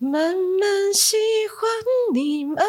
[0.00, 1.16] 慢慢喜
[1.48, 1.68] 欢
[2.14, 2.64] 你，慢慢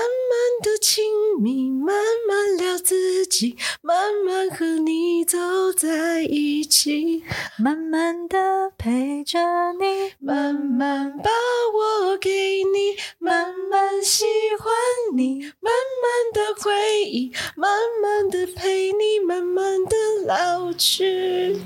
[0.63, 1.05] 的亲
[1.39, 1.95] 密，慢
[2.27, 5.37] 慢聊自己，慢慢和你走
[5.71, 7.23] 在一起，
[7.59, 9.37] 慢慢的陪着
[9.73, 11.29] 你，慢慢把
[11.71, 14.25] 我给你，慢慢喜
[14.59, 14.73] 欢
[15.15, 17.69] 你，慢慢的回忆，慢
[18.01, 21.61] 慢的陪你，慢慢的老去。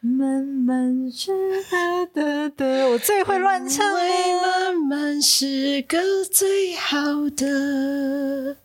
[0.00, 1.32] 慢慢是
[1.72, 3.86] 的的的，我最会乱唱。
[3.86, 6.98] 因为慢慢是个最好
[7.36, 8.56] 的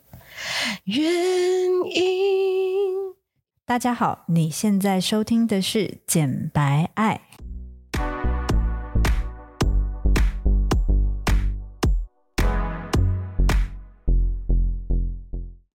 [0.84, 1.04] 原
[1.94, 3.14] 因。
[3.64, 7.14] 大家好，你现在收听的是《简白爱》。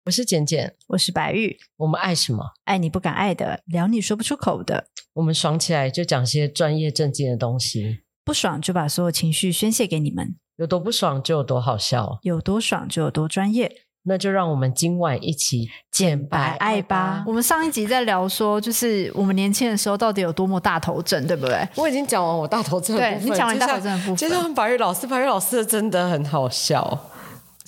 [0.05, 1.57] 我是简简，我是白玉。
[1.77, 2.51] 我们爱什么？
[2.65, 4.87] 爱你不敢爱的，聊你说不出口的。
[5.13, 10.35] 我们爽起来就讲些专业正经的东西，不爽就把所有情绪宣泄给你们。
[10.57, 13.71] 有多不爽就有多好笑，有多爽就有多专业。
[14.03, 17.23] 那就让我们今晚一起简白爱吧。
[17.27, 21.67] 我们上一集在聊说，就是我们年轻的时候到底有多么大头症，对不对？
[21.75, 27.10] 我已经讲完我大头症的部分，对，你讲完大头症的部分，接下来白玉老师，白玉老师真的很好笑。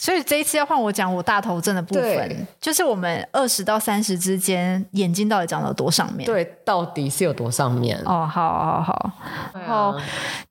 [0.04, 6.26] 所以这一次要换我讲我大头症的部分，就是我们二十到三十之间，眼睛到底长到多上面？
[6.26, 7.98] 对，到底是有多上面？
[8.00, 9.12] 哦，好好好。
[9.54, 9.98] 然后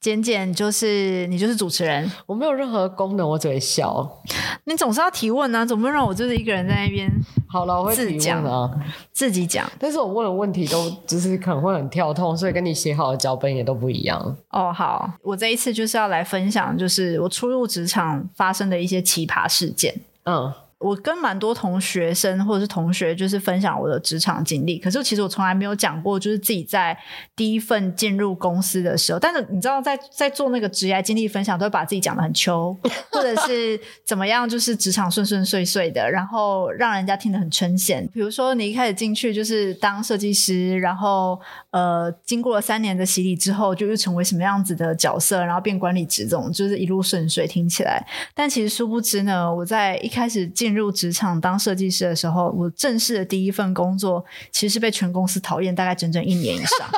[0.00, 4.22] 简简就是你就是主持人，我没有任何功能，我只会笑。
[4.64, 7.10] 你总是要提问啊，总不能让我就是一个人在那边。
[7.52, 8.70] 好了，我会提问啊，
[9.12, 9.70] 自己讲。
[9.78, 14.36] 但是我问的问题都就是可能会很跳痛，所以跟你写好的脚本也都不一样。
[14.50, 19.94] 哦，好，我这一次就是要来分享，就是我初入职场发生的一些奇葩事件。
[20.24, 20.50] 嗯。
[20.82, 24.78] 我跟蛮多同学生或者是同学，就是分享我的职场经历。
[24.78, 26.96] 可是其实我从来没有讲过，就是自己在
[27.36, 29.18] 第一份进入公司的时候。
[29.18, 32.76] 但是你知道在，在做那个职业经历分享，都会把自己讲的很秋，
[33.10, 38.08] 或者是怎么样，就是职场顺顺遂遂的，然后让人家听得很称羡。
[38.10, 48.04] 比如说，你一开始进去就是当设计师，然后呃，经过了三年的洗礼之后，就又成为什么样子的角色，然后变管理职，这种就是一路顺遂，听起来。
[48.34, 56.88] 但其实殊不知呢，我在一开始进进入职场当设计师的时候，我正式的第一份工作其实是被全公司讨厌，大概整整一年以上。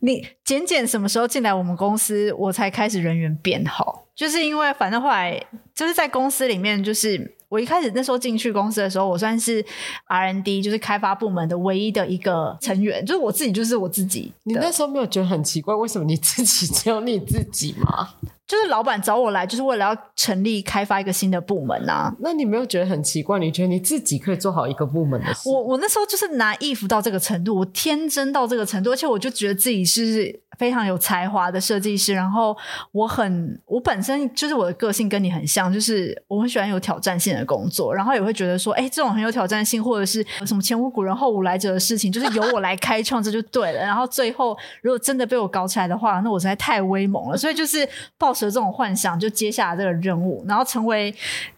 [0.00, 4.06] 你简简什么时候进来我们公司，我才开始人缘变好？
[4.14, 5.38] 就是因为反正后来
[5.74, 9.62] 就是在公司里面，就是我一开始那时候进去公司的时候，我算是
[10.06, 14.32] R N D 就是开发部门的唯一的一个成员，就是我自己，就是我自己。
[14.44, 18.14] 你那时候没有觉得很奇怪，为什么你自己只有你自己吗？
[18.46, 22.14] 就是老板找我来，就是为了要成立开发一个新的部门啊。
[22.20, 23.38] 那你没有觉得很奇怪？
[23.38, 25.48] 你觉得你自己可以做好一个部门的事？
[25.48, 32.12] 我我那时候就是拿衣服到这个程度，我天真到这个程度，而且我就觉得自己是非常有才华的设计师。
[32.12, 32.54] 然后
[32.92, 43.80] 我很，我本身就是我的个性跟你很像，就是我很喜欢有挑战性的工作，然后也会觉得说，哎，这种很有挑战性，或者是什么前无古人后无来者的事情，就是由我来开创，这就对了。
[43.80, 47.38] 然后最后如果真的被我搞起来的话，那我实在太威猛了。
[47.38, 47.88] 所以就是
[48.18, 48.33] 抱。
[48.34, 51.14] 这种幻想就接下来这个任务，然后成为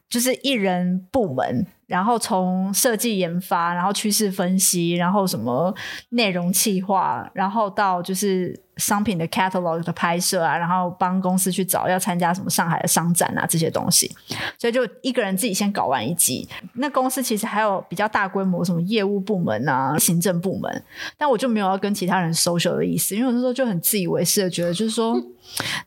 [0.09, 5.75] 就是艺人部门，然后从设计研发，然后趋势分析，然后什么
[6.11, 8.61] 内容企划，然后到就是。
[8.77, 14.15] 商品的 catalog 的拍摄啊，然后帮公司去找要参加什么上海的商展啊这些东西，
[14.59, 16.47] 所以就一个人自己先搞完一集。
[16.75, 20.85] 那公司其实还有比较大规模什么业务部门啊、行政部门，
[21.17, 25.19] 但我就没有要跟其他人 social 的意思，因为我那时候就很自以为是的觉得，就是说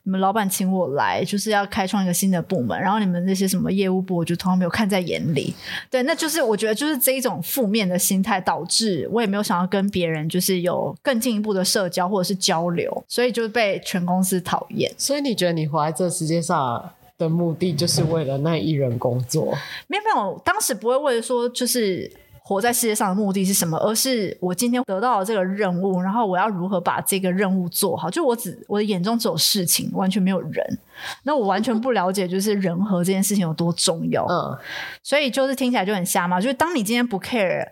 [0.02, 5.54] 你们老板请我来就是要开创一个新的部门，然后你们那些什么业务部，我就通常没有看在眼里。
[5.90, 13.04] 对，那就是我觉得就是这一种负面的心态导致我也没有想要跟别人就是有更进一步的社交或者是交流。
[13.08, 14.92] 所以就被全公司讨厌。
[14.96, 19.52] 所以你觉得你活在这世界上的目的就是为了那一人工作？
[19.88, 22.08] 没有没有，当时不会为了说就是
[22.42, 28.10] 活在世界上的目的是什么，而是我今天得到了这个任务，然后我要如何把这个任务做好。
[28.10, 30.78] 就我只我的眼中只有事情，完全没有人。
[31.22, 34.26] 那我完全不了解就是人和这件事情有多重要。
[34.26, 34.58] 嗯，
[35.02, 36.40] 所以就是听起来就很瞎嘛。
[36.40, 37.68] 就是当你今天不 care。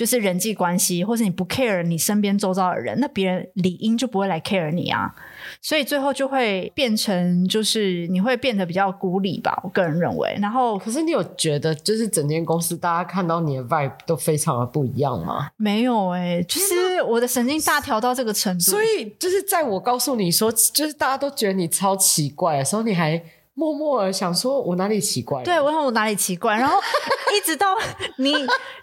[0.00, 5.14] 就是人际关系，或是你不 care 你身边周遭的人，那别人理应就不会来 care 你啊。
[5.60, 9.60] 所以最后就会变成，就是你会变得比较孤立吧。
[9.62, 10.34] 我个人认为。
[10.40, 15.50] 然后，可是你有觉得，就是整间公司大家看到你的 vibe 都非常的不一样吗？
[15.58, 18.70] 没有哎、欸，就是我的神经大条到这个程度。
[18.70, 23.22] 所以，就是在我告诉你说，就是大家都觉得你超奇怪的时候，你还
[23.54, 25.42] 默默的想说，我哪里奇怪？
[25.42, 26.56] 对，我想我哪里奇怪？
[26.56, 26.78] 然后
[27.36, 27.66] 一直到
[28.16, 28.34] 你，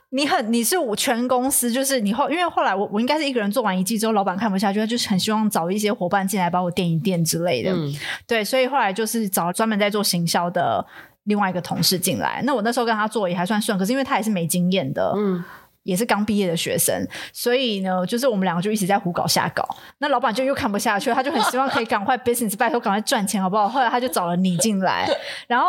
[0.10, 7.72] 你很你是我全公司，就是你后，因为后来我我应该是一个人做完一季之后，老板看不下去，他就是很希望找一些伙伴进来把我垫一垫之类的。
[7.72, 7.94] 嗯，
[8.28, 10.86] 对，所以后来就是找专门在做行销的
[11.24, 12.42] 另外一个同事进来。
[12.46, 15.44] 那我那时候跟他做也还算顺，可是因为他也是没经验的，嗯。
[15.88, 19.66] 也是刚毕业的学生，所以呢，就是我们两个就一直在胡搞瞎搞。
[20.00, 23.70] 那老板就又看不下去，他就很希望可以赶快 business，拜托赶快赚钱好不好？
[23.70, 25.10] 后来他就找了你进来，
[25.48, 25.66] 然后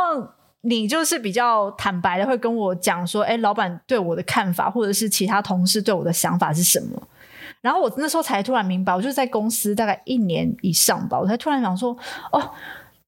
[0.63, 7.01] 你就是比较坦白的会跟我讲说，哎，老板对我的看法，或者是其他同事对我的想法是什么？
[7.61, 11.97] 然后我那时候才突然明白，我就是在公司大概一年以上吧，我才突然想说，
[12.33, 12.51] 哦。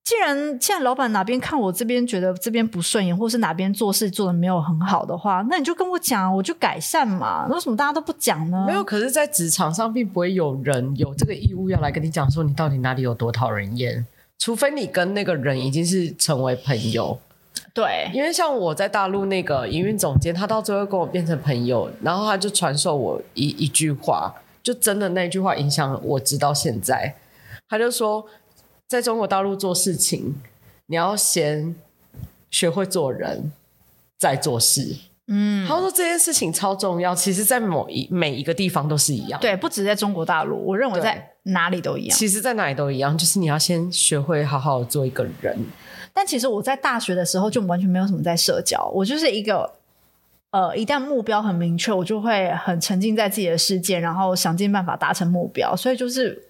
[0.02, 7.47] 既然既然老板哪边看我这边觉得这边不顺眼，或是哪边做事做的没有很好的话，那你就跟我讲，我就改善嘛。
[7.49, 8.64] 为什么大家都不讲呢？
[8.67, 14.05] 没有，可是，在职场上并不会有人有这个义务要来跟你讲说你到底哪里有多讨人厌，
[14.38, 17.20] 除非你跟那个人已经是成为朋友。
[17.73, 27.14] 对，因为像我在大陆那个营运总监，他到最后跟我变成朋友，然后他就传授我一一句话，就真的那句话影响我直到现在。
[27.69, 28.26] 他就说。
[28.90, 30.34] 在中国大陆做事情，
[30.87, 31.76] 你要先
[32.50, 33.52] 学会做人，
[34.19, 34.96] 再做事。
[35.28, 37.14] 嗯，他说这件事情超重要。
[37.14, 39.40] 其实，在某一每一个地方都是一样。
[39.40, 42.19] 对，不止在中国大陆，我认为在哪里都一样。
[42.19, 45.56] 其实，在哪里都一样，就是你要先学会好好做一个人。
[46.12, 49.72] 但其实我在大学的时候就完全没有什么在社交，我就是一个
[50.50, 55.76] 呃，一旦目标很明确，我就会很沉浸在自己的世界，然后想尽办法达成目标。
[55.76, 56.50] 所以就是。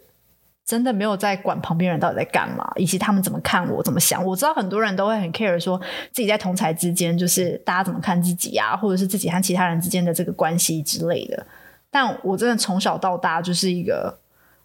[0.70, 4.25] 真的没有在管旁边人到底在干嘛，以及他们怎么看我，怎么想。
[4.25, 5.76] 我知道很多人都会很 care，说
[6.12, 11.44] 自己在同侪之间，就是大家怎么看自己啊，或者是自己和其他人之间的这个关系之类的。
[11.90, 14.17] 但我真的从小到大就是一个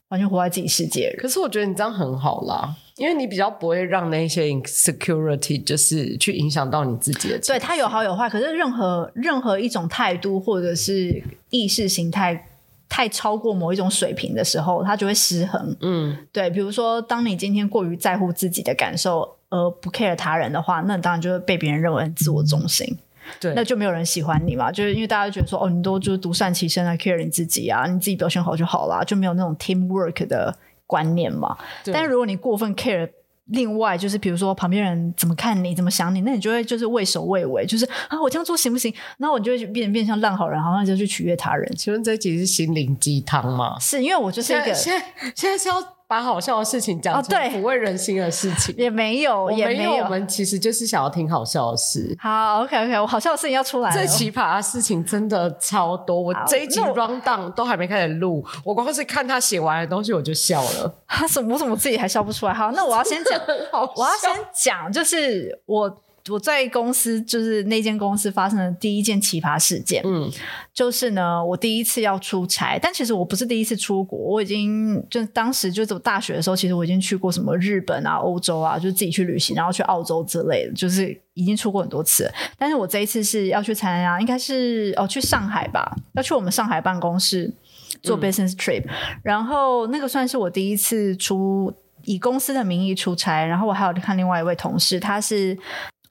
[0.10, 1.18] 完全活在自己世界人。
[1.18, 7.40] 可是我觉得你这样很好啦，因为你比较不会让那些 insecurity 就是去影响到你自己的。
[7.40, 12.50] 对，它有好有坏，可是任何任何一种态度或者是意识形态。
[12.88, 15.76] 太超过某一种水平的时候，它就会失衡。
[15.82, 22.98] 嗯，对，比如说，当你今天过于在乎自己的感受而不 care 他人的话，那当然就会被别人认为很自我中心。
[23.40, 24.72] 对，那就没有人喜欢你嘛。
[24.72, 30.56] 就是因为大家觉得说，哦，你都就是独善其身啊 care 你自己啊，你自己表现好就好了，就没有那种 teamwork 的
[30.86, 31.58] 观念嘛。
[31.92, 33.10] 但是如果你过分 care。
[33.48, 38.94] 另外就是，比如说旁边人怎么看你，怎么想你，那你就会就是畏首畏尾，就是啊，我这样做行不行？
[39.18, 41.72] 然后我就会变变成烂好人，好像就去取悦他人。
[41.76, 43.80] 请问这一集是心灵鸡汤吗？
[43.80, 45.06] 是因为我就是一个现在
[45.36, 45.95] 现在是要。
[46.08, 50.04] 把好笑的事情讲出来，抚慰人心的事情 也没有，也没有。
[50.04, 52.16] 我们其实就是想要听好笑的事。
[52.20, 53.96] 好，OK，OK，我好笑的事情要出来了。
[53.96, 60.94] 最奇葩的事情真的超多，我这一集 run down 都还没开始录，我光是看他写完的东西我就笑了。
[61.08, 61.54] 他什么？
[61.54, 62.54] 我怎么自己还笑不出来？
[62.54, 63.40] 好，那我要先讲，
[63.96, 66.02] 我要先讲，就是我。
[66.32, 70.28] 我在公司就是那间公司发生的第一件奇葩事件，嗯，
[70.74, 82.28] 就是呢，我第一次要出差，但其实我不是第一次出国，我已经就当时就走大学的时候，其实我已经去过什么日本啊、欧洲啊，就自己去旅行，然后去澳洲之类的，就是已经出过很多次。
[82.58, 87.54] 但是我这一次是要去参加，应该是哦去上海吧，要去我们上海办公室
[88.02, 91.72] 做 business trip，嗯，然后那个算是我第一次出
[92.06, 95.56] 以公司的名义出差，然后我还有看另外一位同事，他是。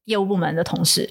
[0.04, 1.10] 业务部门的同事，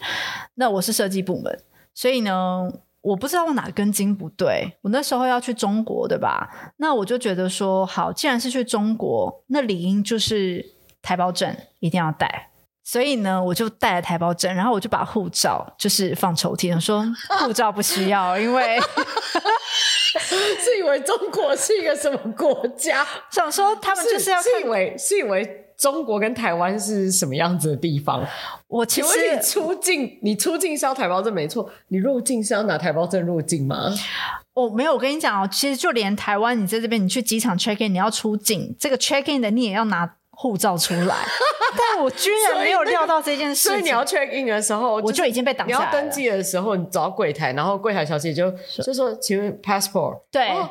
[0.56, 1.60] 那我是设计部门，
[1.94, 4.78] 所以呢，我不知道我哪根筋不对。
[4.82, 6.74] 我那时候要去中国，对吧？
[6.78, 10.64] 那我就觉得说，好，既然是去中国，那理应就是
[11.02, 12.52] 台胞证一定要带。
[12.86, 17.06] 所以呢，我就带了台胞证，然后我就把护照就是放抽屉，说
[17.40, 18.80] 护照不需要，因为
[20.60, 23.06] 是以为中国是一个什么国家？
[23.32, 25.60] 想说他们就是要是，是以为是以为。
[25.84, 28.26] 中国跟台湾是什么样子的地方？
[28.70, 33.92] 我其实请问你出境，你出境是要台胞证没错，你入境是要拿台胞证入境吗？
[34.54, 41.18] 我没有，我跟你讲哦，其实就连台湾，你在这边，你去机场 check in，你要出境，这个 check in 的你也要拿护照出来。
[41.76, 45.92] 但我居然没有料到这件事情，所以你要 check in 的时候，我就已经被挡下来了。
[45.92, 48.50] 你要登记的时候，你走到柜台，然后柜台小姐就
[48.82, 50.50] 就说：“请问 passport？” 对。
[50.52, 50.70] 哦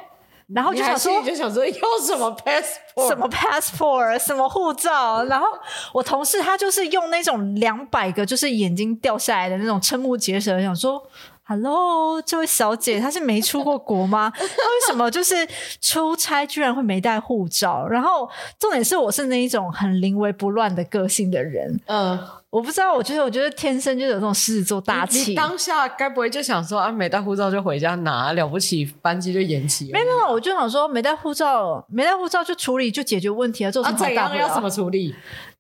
[0.55, 1.73] 然后就想说，就想说要
[2.05, 5.25] 什么 passport，什么 passport，什么护照。
[5.25, 5.47] 然后
[5.93, 11.03] 我同事他就是用那种两百个，就是眼睛掉下来的那种瞠目结舌，想说。
[11.45, 14.31] Hello，这位小姐，她是没出过国吗？
[14.37, 14.49] 她为
[14.87, 15.35] 什么就是
[15.81, 17.85] 出差居然会没带护照？
[17.87, 18.31] 然后
[18.61, 21.81] 重点是，我是那一种很临危不乱的个性的人。
[21.87, 22.17] 嗯，
[22.49, 25.31] 我不知道，我觉得，我觉得天生就有这种狮子座大气。
[25.31, 29.91] 你当下该不会就想说啊，没带护照就回家拿，了不起，班机就延期？
[29.93, 34.41] 没有没有，我就想说，没带护照，没带护照就处理就解决问题啊，做什么大不了？
[34.41, 35.15] 要怎么处理？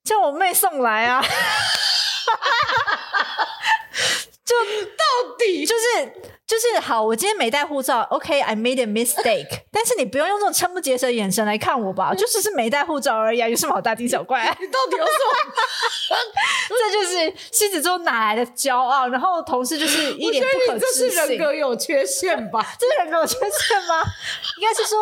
[0.04, 1.20] 叫我妹送来啊。
[4.44, 5.64] 就到底。
[5.66, 6.12] 就是
[6.52, 9.60] 就是好，我今天没带护照，OK，I、okay, made a mistake。
[9.72, 14.44] 但是你不用用这种瞠目结舌的眼神来看我吧， 就只是没带护照而已啊，有什么好大惊小怪？
[14.60, 15.12] 你到底有什
[16.12, 16.16] 么？
[16.68, 19.08] 这就是狮子座哪来的骄傲？
[19.08, 21.08] 然后同事就是一脸不可置信。
[21.08, 22.62] 这是人格有缺陷吧？
[22.78, 24.02] 这是人格有缺陷吗？
[24.60, 24.98] 应该是说。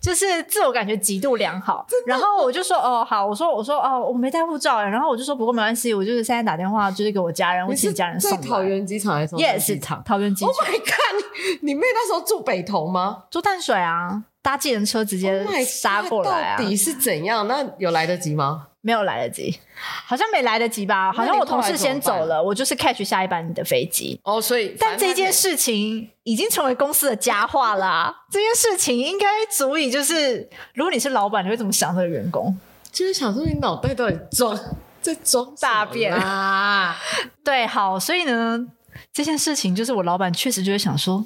[0.00, 8.30] 就是自我感觉极度良好，然后我就说哦好，我说我说哦我没带护照，然后我就说不过没关系，我就是现在打电话就是给我家人，我请家人送。
[8.30, 10.52] 在桃园机场还是？Yes，是桃桃园机场。
[10.52, 11.24] Oh my god！
[11.62, 13.24] 你妹那时候住北投吗？
[13.30, 16.58] 住淡水啊，搭计程车直接杀过来啊！
[16.58, 17.46] 到底是怎样？
[17.48, 18.68] 那有来得及吗？
[18.84, 19.60] 没有来得及，
[20.06, 21.12] 好像没来得及吧？
[21.12, 24.20] 好像我同事先走了，我就是 catch 下一班的飞机。
[24.24, 28.14] 哦，所以但这件事情已经成为公司的佳话啦、啊。
[28.28, 32.58] 这件事情应该足以，就是如果你是老板，你会怎么想这个员工？
[32.90, 34.58] 就是想说你脑袋到底装
[35.00, 36.96] 在装大便啊？
[37.44, 38.66] 对，好，所以呢，
[39.12, 41.24] 这件事情就是我老板确实就会想说，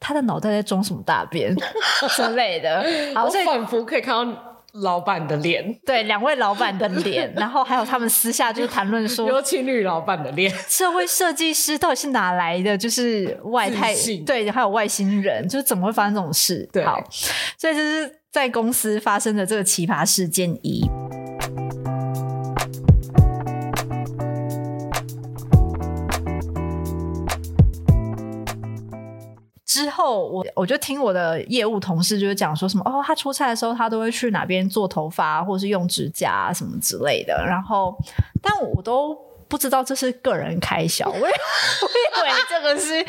[0.00, 1.54] 他的脑袋在装什么大便
[2.10, 2.84] 之类的。
[3.14, 4.44] 好，我仿佛可以看到。
[4.72, 12.76] 老板的脸，对，两位老板的脸，然后还有他们私下就是谈论说， 有情侣老板的脸，这位设计师到底是哪来的？
[12.76, 13.94] 就是外太
[14.26, 16.68] 对，还有外星人，就是怎么会发生这种事？
[16.70, 17.02] 对，好，
[17.56, 20.88] 所以这是在公司发生的这个奇葩事件一。
[29.78, 37.96] 之后我我就听我的业务同事就是讲说什么哦，他出差的时候他都会去哪边做头发或者是用指甲啊什么之类的，然后
[38.42, 39.16] 但我都
[39.46, 43.06] 不知道这是个人开销，我以我以为这个是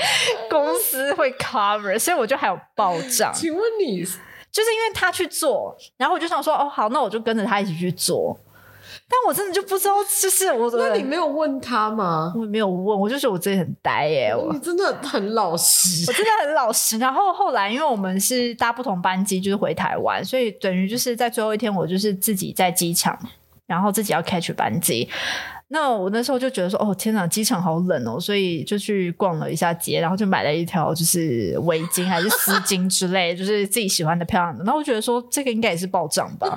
[0.48, 3.34] 公司会 cover，所以我就还有报账。
[3.34, 4.04] 请问你
[4.52, 8.38] 就是因为他去做，然后我就想说哦好，那我就跟着他一起去做。
[9.08, 10.70] 但我真的就不知道，就是我。
[10.78, 12.34] 那你没有问他吗？
[12.36, 14.34] 我没有问，我就觉得我自己很呆耶。
[14.36, 16.98] 我你真的很老实，我真的很老实。
[16.98, 23.18] 然后后来，因为我们是搭不同班机，就是回台湾，所以等于就是在最后一天，我就是自己在机场，
[23.66, 25.10] 然后自己要 catch 班机。
[25.72, 34.64] 那我那时候就觉得说，哦天哪，机场好冷哦，所以就去逛了一下街，然后就买了一条就是围巾还是丝巾之类，就是自己喜欢的漂亮的。
[34.64, 36.52] 然后我觉得说，这个应该也是报账吧。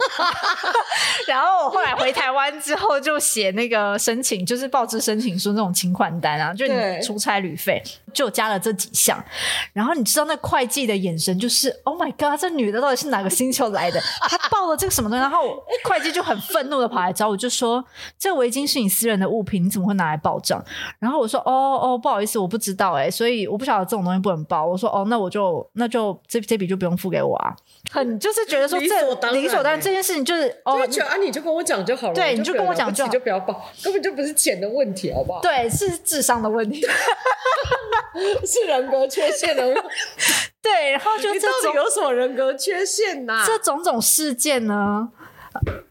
[1.28, 7.82] 然后我后来回台湾之后，就写那个申请，就是报纸申请书那种请款单啊，就你出差旅费
[8.14, 9.22] 就加了这几项。
[9.74, 14.00] 然后你知道那会计的眼神就是，Oh my god，这女的到底是哪个星球来的？
[14.22, 15.20] 她报了这个什么东西？
[15.20, 17.84] 然后会计就很愤怒的跑来找我，就说
[18.18, 20.64] 这围巾是你私人的物品，你怎么会拿来报账？
[21.00, 21.50] 然后我说：“哦
[21.82, 27.54] 哦，不好意思，我不知道哎，所以我不晓得这种东西不能报。”我说：“哦，那我就那就这这笔就不用付给我啊。”
[27.90, 28.86] 很就是觉得说这
[29.32, 35.40] 理所当然，这件事情就是哦，啊，你就跟我讲就好了，对，你就跟我讲就好，就不要报， 根本就不是钱的问题，好不好？
[35.40, 36.80] 对，是智商的问题，
[38.46, 39.82] 是人格缺陷的问题。
[40.62, 43.42] 对，然后就这种有什么人格缺陷呢？
[43.44, 45.08] 这种种事件呢，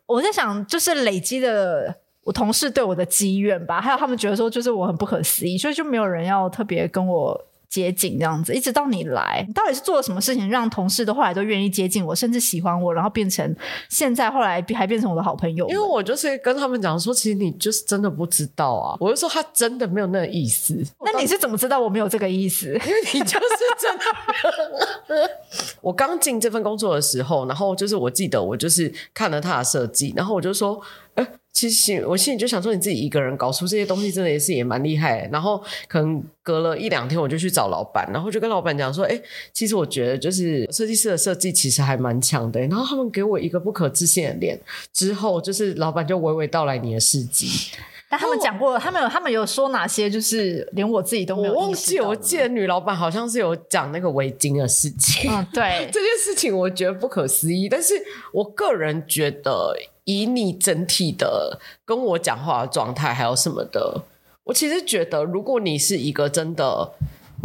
[0.06, 2.01] 我在想，就是累积的。
[2.24, 8.54] 我同事对我的积怨吧，还有他们觉得说，就是我很不可思议，所以就没有人要特别跟我接近这样子。
[8.54, 13.56] 一直到你来，你到底是做了什么事情，让同事都后来都愿意接近我，甚至喜欢我，然后变成
[13.90, 15.68] 现在后来还变成我的好朋友？
[15.68, 18.96] 因为我就是跟他们讲说，其实你就是真的不知道啊。
[19.00, 20.80] 我就说他真的没有那个意思。
[21.04, 22.68] 那你是怎么知道我没有这个意思？
[22.86, 25.30] 因为你就是真的。
[25.82, 30.80] 我刚进这份工作的时候，然后就是我记得我就是看了他的设计，然后我就说，
[31.16, 31.28] 哎。
[31.54, 35.28] 其实我心里就想说，你自己一个人搞出这些东西，真的也是也蛮厉害。
[35.32, 39.22] 然后可能隔了一两天，我就去找老板，然后就跟老板讲说：“哎，
[39.54, 44.58] 其实我觉得就是设计师的设计其实还蛮强的。”然后他们给我一个不可置信的脸。
[44.94, 47.50] 之后就是老板就娓娓道来你的事迹。
[48.10, 50.10] 但他们讲过，他们有他们有说哪些？
[50.10, 51.54] 就是连我自己都没有。
[51.54, 55.30] 我忘记，我记得女老板好像是有讲那个围巾的事情。
[55.30, 57.68] 嗯，对， 这件事情我觉得不可思议。
[57.70, 57.94] 但是
[58.32, 59.76] 我个人觉得。
[60.20, 64.04] 以你整体的跟我讲话的状态，还有什么的，
[64.44, 66.92] 我其实觉得，如果你是一个真的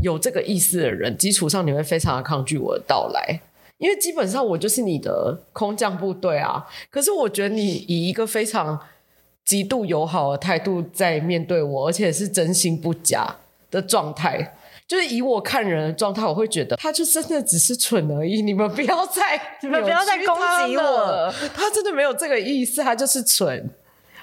[0.02, 3.40] 有这个意思的人，基础上你会非常的抗拒我的到来，
[3.78, 6.66] 因为基本上我就是你的空降部队啊。
[6.90, 8.80] 可是我觉得你以一个非常
[9.44, 13.36] 极度友好的态度在面对我，而且是真心不假
[13.70, 14.55] 的状态。
[14.88, 18.40] 就是以我看人的状态，我会觉得他就真的只是蠢而已。
[18.42, 21.34] 你们不要再， 你们不要再攻击我了。
[21.54, 23.70] 他真的没有这个意思，他就是蠢。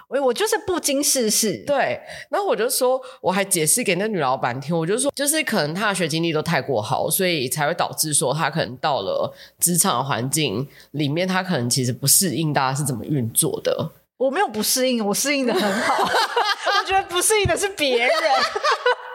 [0.09, 1.63] 我我就是不经世事。
[1.65, 13.89] 对，然后我就说，我还解释给那女老板听，我就说，就是可能他的学经历都太过好，所以才会导致说他可能到了职场环境里面，他可能其实不适应大家是怎么运作的。
[14.17, 16.03] 我没有不适应，我适应的很好。
[16.05, 18.09] 我觉得不适应的是别人。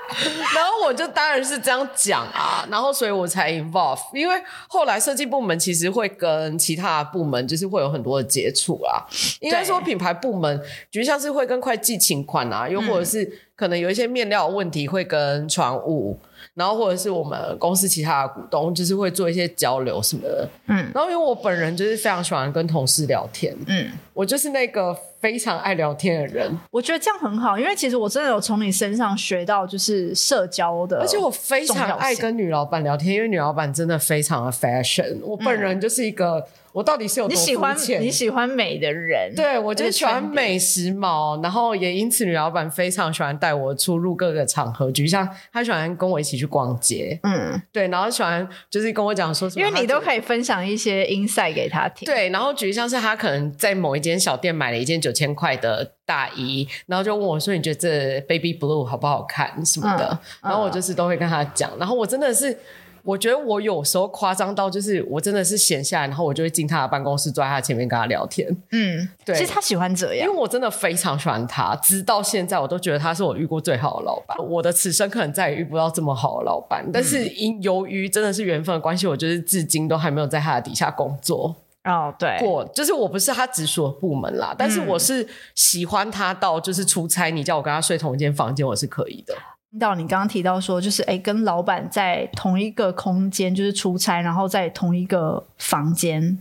[0.55, 4.35] 然后我就当然是这样讲啊，然后所以我才 involve，因为
[4.67, 9.05] 后来设计部门其实会跟其他部门就是会有很多的接触啊。
[9.41, 10.61] 应该说品牌部门，
[10.91, 16.19] 就像是会跟会计请款啊，又或者是可能有一些面料问题会跟船务。
[16.59, 20.49] 然后或者是我们公司其他的股东，就是会做一些交流什么的。
[20.67, 23.57] 嗯，然后因为我本人就是非常喜欢跟同事聊天。
[23.69, 26.59] 嗯，我就是那个非常爱聊天的人。
[26.73, 35.19] 我觉得这样很好，因为其实我真的有从你身上学到就是社交的，而且我非常爱跟女老板聊天，因为女老板真的非常的 fashion。
[35.23, 36.45] 我本人就是一个。
[36.73, 37.35] 我到底是有多？
[37.35, 60.09] 你喜欢你喜欢美的人，对，我就是喜欢美时髦，然后也因此女老板非常喜欢带我出入各个场合，就像她喜欢跟我一起去逛街，嗯，对，然后喜欢就是跟我讲说什么，因为你都可以分享一些 insight 给她听，对，然后举像是她可能在某一间小店买了一件九千块的大衣，然后就问我说：“你觉得这 baby blue 好不好看什么的？”
[60.43, 62.57] 嗯，然后我就是都会跟她讲，然后我真的是。
[63.02, 68.49] 我觉得我有时候夸张到，就是我真的是闲下来，然后我就会进他的办公室，坐在他前面跟他聊天。
[68.73, 74.37] 嗯，对，其实他喜欢这样，因为我真的非常喜欢他，直到现在我都觉得他是我遇过最好的老板。
[74.38, 81.57] 我的此生可能再也遇不到这么好的老板，但是因由于真的是缘分的关系，我就是至今都还没有在他的底下工作。
[81.85, 89.35] 哦，对，过就是我不是他直属的部门啦，但是我是喜欢他到就是出差，你叫我跟他睡同一间房间，我是可以的。
[89.71, 96.39] 听到你刚刚提到说，就是哎，跟老板在同一个空间，就是出差，然后在同一个房间。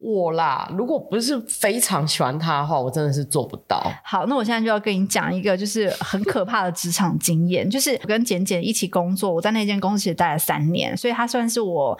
[0.00, 3.80] 我啦，如果不是非常喜欢他的话，我真的是做不到。
[4.02, 11.98] 好，那我现在就要跟你讲一个，就是很可怕的职场经验，就是我跟简简一起工作，我在那间公司其实待了三年，所以他算是我。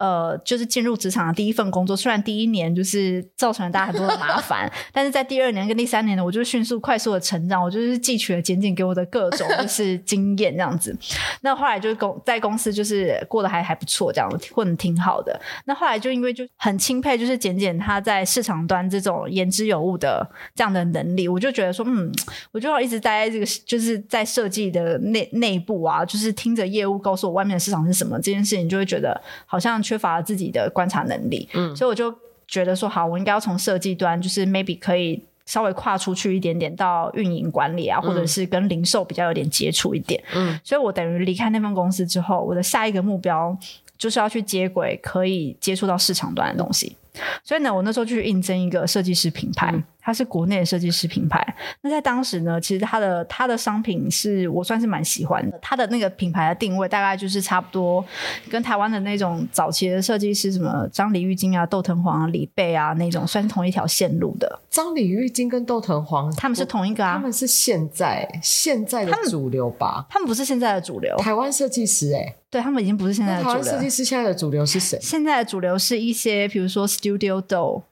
[0.00, 10.96] 呃，就是进入职场的第一份工作，虽然第一年就是造成了大家很多的麻 烦，但是在第二年跟第三年呢，我就迅速快速的成长，我就是汲取了简简给我的各种就是 经验这样子。
[11.42, 15.38] 那后来就是公在公司就是过得还还不错，这样混得挺好的。
[15.66, 22.10] 那后来就因为就很钦佩，就是简简他在市场端这种言之有物的这样的能力，我就觉得说，嗯，
[22.52, 29.78] 我就要一直待在这个就是在设计的内内部啊，就是听着业务告诉我外面的市场是什么这件事情，就会觉得好像。
[29.90, 32.14] 缺乏了自己的观察能力，嗯，所以我就
[32.46, 43.56] 觉得说，好，我应该要从设计端，就是 maybe 可以稍微跨出去一点点，到运营管理啊，或者是跟零售比较有点接触一点，嗯，所以我等于离开那份公司之后，我的下一个目标
[43.98, 46.96] 就是要去接轨可以接触到市场端的东西。
[47.42, 51.44] 所以呢，我那时候就去应征一个设计师品牌，嗯、它是国内的设计师品牌。
[51.82, 55.58] 那在当时呢，其实它的它的商品是我算是蛮喜欢的。
[55.60, 58.04] 它的那个品牌的定位大概就是差不多
[58.48, 64.60] 跟台湾的那种早期的设计师，什么张李玉京啊、窦藤黄啊、李贝啊那种，算是同一条线路的。
[64.70, 67.14] 张李玉京跟窦藤黄，他们是同一个啊？
[67.14, 70.06] 他们是现在现在的主流吧？
[70.08, 71.16] 他们，不是现在的主流。
[71.18, 73.54] 台湾设计师、欸，哎，对他们已经不是现在的主流。
[73.54, 74.98] 台湾设计师现在的主流是谁？
[75.00, 76.80] 现在的主流是一些，比如说。
[76.90, 77.82] Studio Doll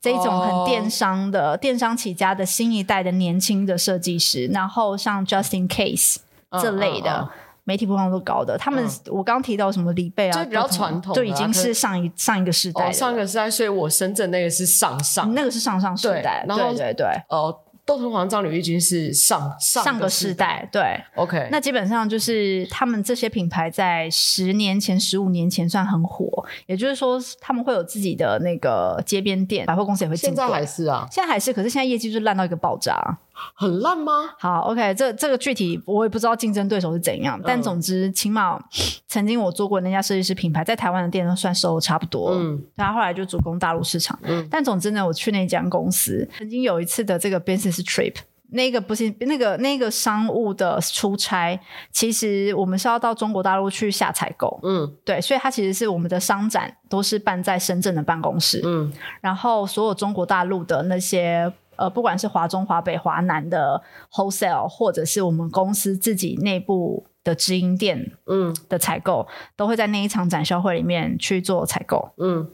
[0.00, 1.60] 这一种很电商的、oh.
[1.60, 6.16] 电商起家的新一代的年轻的设计师，然后像 Justin Case
[6.60, 7.30] 这类的、uh, uh, uh.
[7.64, 9.12] 媒体曝光度高的，他们、uh.
[9.12, 17.56] 我刚提到什么李贝啊，就比较传统，就已经是上一上一个时代，oh, 上一个时代，所以我深圳那个是上上，那个是上上时代，对对对对，哦。
[17.56, 21.48] Uh, 窦藤黄、张吕义军是上上个世代，对，OK。
[21.50, 30.28] 那基本上就是他们这些品牌在十年前、十五年前算很火，也就是说他们会有自己的那个街边店，百货公司也会进。
[30.28, 33.18] 现在还是啊，现在还是，可是现在业绩就烂到一个爆炸。
[33.54, 34.12] 很烂吗？
[34.38, 38.62] 好，OK，这这个具体我也不知道竞争对手是怎样，嗯、但总之，起码
[39.08, 42.30] 曾经我做过那家设计师品牌，在台湾的店都算收的差不多。
[42.32, 44.18] 嗯，他后来就主攻大陆市场。
[44.22, 48.14] 嗯，但总之呢，我去那家公司，曾经有一次的这个 business trip，
[48.50, 51.58] 那个不是那个那个商务的出差，
[51.90, 54.60] 其实我们是要到中国大陆去下采购。
[54.62, 58.60] 嗯，对，所以它其实是我们的商展都是办在深圳的办公室。
[58.64, 61.52] 嗯，然后所有中国大陆的那些。
[61.82, 72.48] 呃，不管是华中、华北、华南的 wholesale，或者是我们公司自己内部的直营店，嗯，的采购，嗯、都会在那一场展销会里面去做采购，嗯，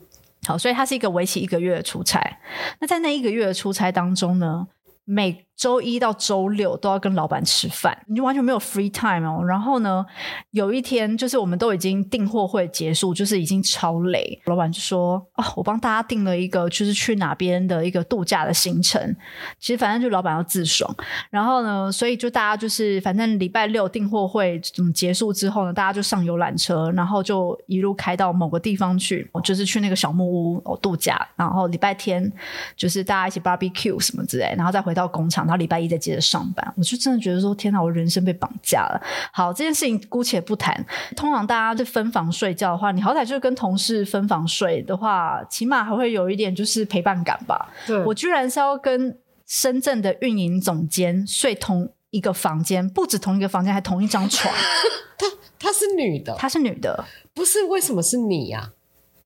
[0.46, 2.38] 好，所以它是一个为期一个月的出差。
[2.80, 4.66] 那在那一个月的出差当中呢，
[5.10, 9.42] 每周一到周六都要跟老板吃饭，你就完全没有 free time 哦。
[9.42, 10.04] 然后呢，
[10.50, 19.16] 有一天就是我们都已经订货会结束，就是已经超累，老板就说：“哦，我帮大家订了一个就是去哪边的一个度假的行程。”
[19.58, 20.94] 其实反正就老板要自爽。
[21.30, 31.26] 然后呢，所以就大家就是反正礼拜六订货会嗯结束之后呢，大家就上游览车，然后就一路开到某个地方去，就是去那个小木屋哦度假。
[31.34, 32.30] 然后礼拜天
[32.76, 34.97] 就是大家一起 barbecue 什么之类，然后再回。
[34.98, 39.00] 到工厂，然后礼拜一再接着上班，我就真的觉得说，天哪，我人生被绑架了。
[39.32, 40.84] 好，这件事情姑且不谈。
[41.14, 47.68] 通常大家就分房睡觉的话，你好歹就是跟同事分房睡的话，起码还会有一点就是陪伴感吧。
[47.86, 54.52] 对，我居然是要跟深圳的运营总监睡同一个房间，不止同一个房间，还同一张床。
[55.16, 55.26] 她
[55.58, 57.62] 她是女的，她是女的，不是？
[57.64, 58.72] 为什么是你呀、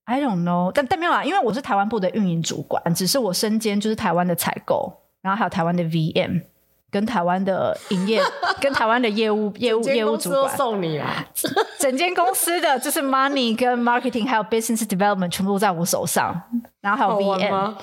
[0.05, 5.02] 啊、？I don't know，但但没有啊，因为我是台湾部的运营主管，只是我身兼就是台湾的采购。
[5.23, 6.43] 然后还有台湾的 VM，
[6.91, 8.21] 跟台湾的营业，
[8.61, 11.25] 跟台湾的业务业务业务主管送你啊！
[11.81, 16.41] 整间公司的就是 money 跟 marketing 还有 business development 全部都在我手上，
[16.81, 17.75] 然后还有 VM，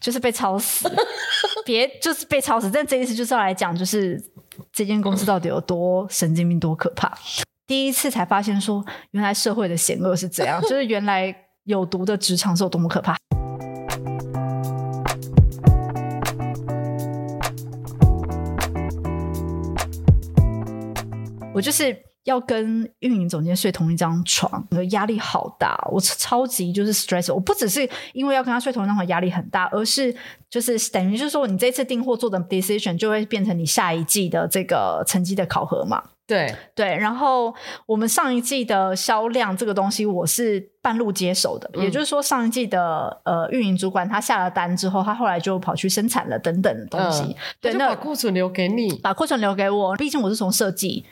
[0.00, 0.90] 就是被操死，
[1.64, 2.70] 别就是被操死。
[2.70, 4.22] 但这一次就是要来讲，就是
[4.72, 7.12] 这间公司到底有多神经病、多可怕。
[7.66, 13.16] 第一次才发现说，原来社会的险恶是这样，就是原来有毒的职场是有多么可怕。
[21.58, 27.34] 我就是要跟运营总监睡同一张床，我压力好大，我超级就是 stress。
[27.34, 30.14] 我不只是因为要跟他睡同一张床压力很大，而是
[30.48, 36.00] 就是等于就是说，你这次订货做的 decision 就会变成你下一季的这个成绩的考核嘛。
[36.28, 37.54] 对对，然后
[37.86, 49.96] 我们上一季的销量这个东西，我是半路接手的，嗯、也就是说，上一季的呃运营主管他下了单之后，他后来就跑去生产了等等的东西，嗯、对，那把库存留给你，把库存留给我。
[49.96, 51.02] 毕竟我是从设计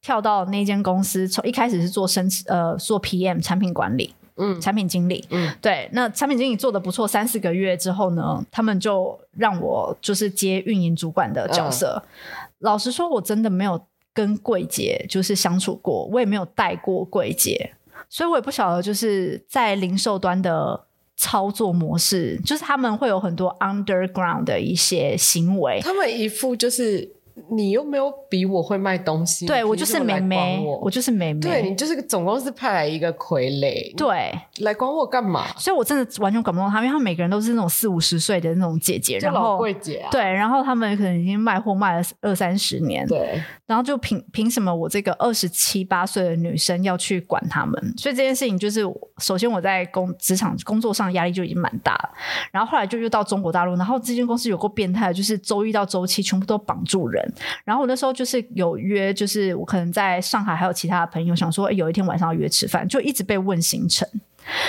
[0.00, 12.00] 跳到那间公司，从一开始是做生呃做 PM 产品管理，嗯，产品经理，嗯，对，那产品经理做的不错，三四个月之后呢，他们就让我就是接运营主管的角色。
[12.04, 12.08] 嗯、
[12.60, 13.84] 老实说，我真的没有。
[14.12, 17.72] 跟柜姐就是相处过，我也没有带过柜姐，
[18.08, 20.84] 所以我也不晓得就是在零售端的
[21.16, 27.16] 操作模式，就是他们会有很多 underground 的一些行为，他们一副就是。
[27.48, 35.46] 你又没有比我会卖东西，对，我就是妹妹，我就是妹妹，对，你就是总公司派来一个傀儡，对，来管我干嘛？
[35.56, 47.94] 所以我真的完全管不动他，因为他们每个人都是那种四五十岁的那种姐姐，然后老柜姐啊，对，然后他们可能已经卖货卖了二三十年，对，然后就凭凭什么我这个二十七八岁的女生要去管他们？
[47.96, 48.82] 所以这件事情就是，
[49.18, 52.10] 首先我在工职场工作上压力就已经蛮大了，
[52.52, 57.29] 然后后来就又到中国大陆，然后这间公司有够变态，就是周一到周七全部都绑住人。
[57.64, 64.08] 然后我那时候就是有约，就是我可能在上海还有其他的朋友，想说有一天晚上要约吃饭，就一直被问行程。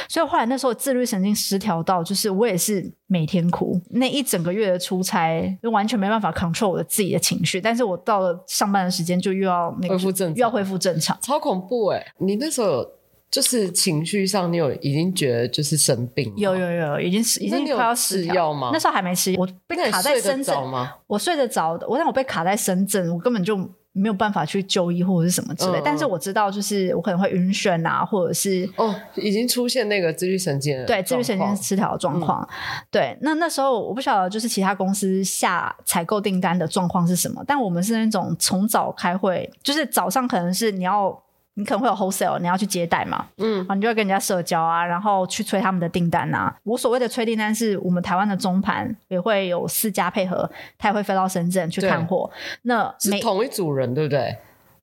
[0.08, 3.80] 所以后来那时候自律神经失调到，就是我也是每天哭。
[3.92, 7.60] 那一整个月的出差，就完全没办法 control 我的自己的情绪。
[7.60, 12.06] 但是我到了上班的时间，就又要那个恢复正常，又要恢复正常，超恐怖哎！
[12.18, 12.86] 你那时候。
[13.32, 16.34] 就是情绪上，你有已经觉得就是生病？
[16.36, 18.72] 有有有，已经已经快要吃药吗？
[18.74, 20.96] 那时候还没吃，我被卡在深圳吗？
[21.08, 23.58] 我睡得着的，我但我被卡在深圳，我根本就
[23.94, 25.80] 没有办法去就医或者是什么之类。
[25.80, 32.42] 嗯、但是我知道，就是我可能会晕眩啊，或者是哦，已经出现那个自律神经对自律神经失调的状况。
[32.44, 41.18] 嗯、对，那那时候我不晓得，就是其他公司下采购订单的状况是什么，但我们是那种从早开会，就是早上可能是你要。
[41.56, 46.56] 你可能会有 wholesale，你要去接待嘛，嗯，你就会跟人家社交啊，然后去催他们的订单啊。
[46.64, 52.32] 我所谓的催订单，是我们台湾的中盘也会有四家配合，他也会飞到深圳去看货。
[52.62, 54.38] 那是同一组人，对不对？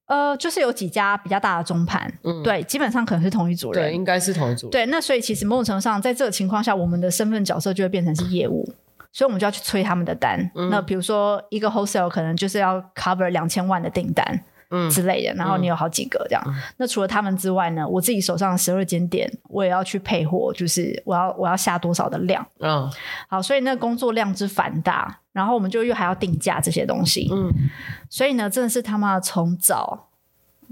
[0.07, 4.69] 呃，就是有几家比较大的中盘，嗯，对，基本上可能是同一组人，对，应该是同一组。
[4.71, 8.67] 对，那所以其实某种程度上，在这个情况下，我们的身份角色就会变成是业务，
[9.13, 10.51] 所以我们就要去催他们的单。
[10.55, 14.43] 嗯、那比如说一个 wholesale 可能就是要 cover 两千万的订单。
[14.71, 16.43] 嗯，之类的，然后你有好几个这样。
[16.47, 22.47] 嗯、那除了他们之外呢，我自己手上十二间店，我也要去配货，就是我要我要下多少的量。
[22.61, 22.91] 嗯，
[23.29, 27.29] 好，所以那工作量之繁大，然后我们就又还要定价这些东西。
[27.33, 27.51] 嗯，
[28.11, 30.09] 所以呢，真的是他妈从早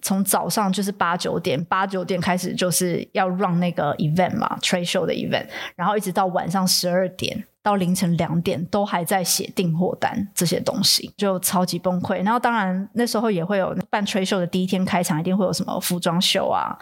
[0.02, 7.46] 从早上就是八九点八九点开始就是要 run 那个 event 嘛，trade show 的 event，然后一直到晚上十二点。
[7.66, 12.22] 到凌晨两点都还在写订货单这些东西，就超级崩溃。
[12.22, 16.78] 然后当然那时候也会有办吹秀的第一天开场，一定会有什么服装秀啊。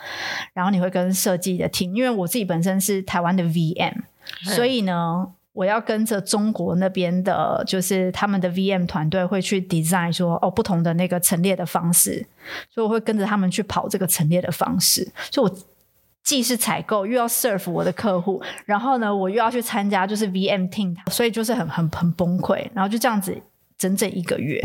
[0.52, 3.94] 然后你会跟设计的听因为我自己本身是台湾的 VM，、
[4.42, 12.26] 所以呢，我要跟着中国那边的，就是他们的 VM 团队会去 design 说哦，不同的那个陈列的方式，
[12.70, 15.10] 所以我会跟着他们去跑这个陈列的方式。
[15.30, 15.56] 所以我
[16.24, 22.66] 既是采购，又要 serve 我的客户，然后呢，我又要去参加就是 VM team，所以就是很很很崩溃。
[22.72, 23.36] 然后就这样子
[23.76, 24.58] 整整一个月。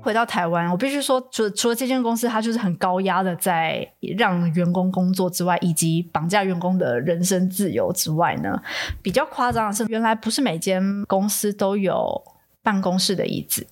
[0.00, 8.58] 回到台湾，我必须说，除除了这间公司，它就是很高压的在让员工工作之外，以及绑架员工的人身自由之外呢，
[9.02, 12.20] 比较夸张的是，原来不是每间公司都有
[12.62, 13.66] 办公室的椅子。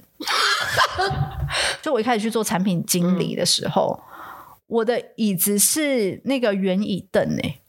[1.81, 7.61] 就我一开始去做产品经理的时候，嗯、我的椅子是那个圆椅凳诶，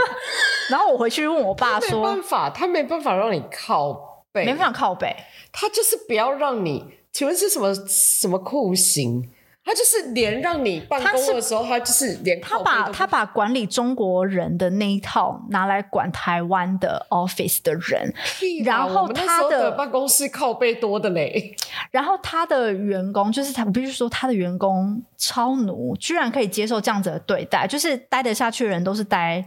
[0.70, 5.14] 然后我回去问我爸说，没办法，他没办法让你靠背，没办法靠背，
[5.52, 6.84] 他就是不要让你。
[7.12, 9.30] 请问是什么什么酷刑？
[9.62, 18.12] 他就是连让你办公的时候，他，他就是连他把他把管理中国人的那一套拿来管台湾的 office 的人，
[18.64, 21.54] 然后他的办公室靠背多的嘞，
[21.92, 29.44] 然后他的员工就是他，我必须说他的员工超奴，居然可以接受这样子的对待，就是待得下去的人都是待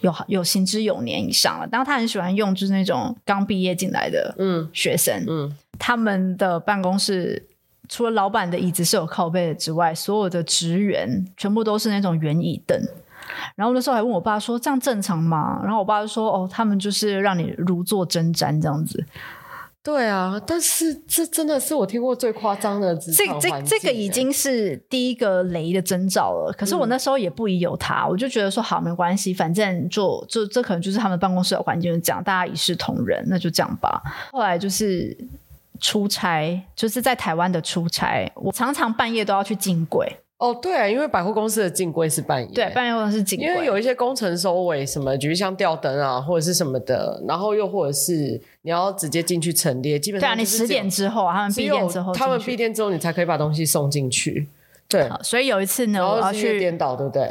[0.00, 5.46] 有有行之有年以上了，然后他很喜欢用就是那种刚毕业进来的嗯学生嗯。
[5.46, 7.48] 嗯他们的办公室
[7.90, 12.80] 除了老板的椅子是有靠背的之外，所有的职员全部都是那种圆椅凳。
[13.56, 19.04] 然后那时候还问我爸说：“这样正常吗？”然后我爸就说：“哦，他们就是让你如坐针毡这样子。”
[19.82, 22.94] 对啊，但是这真的是我听过最夸张的。
[22.94, 26.54] 这这这个已经是第一个雷的征兆了。
[26.56, 34.00] 可是我那时候也不疑有他，嗯、我就觉得说好没关系，反正就就这可能就是他们办公室的环境，这样大家一视同仁，那就这样吧。
[34.30, 35.16] 后来就是。
[35.80, 40.06] 出差就是在台湾的出差，我常常半夜都要去进柜。
[40.38, 54.48] 哦，对啊，因为百货公司的进柜是半夜，对，半夜公司进柜，因为有一些工程收尾什么，比如像吊灯啊，或者是什么的，然后又或者是你要直接进去陈列，基本上对啊，你十点之后，他们闭店之后，他们闭店之后，你才可以把东西送进去。
[54.88, 57.30] 对，所以有一次呢，我要去颠倒，对不对？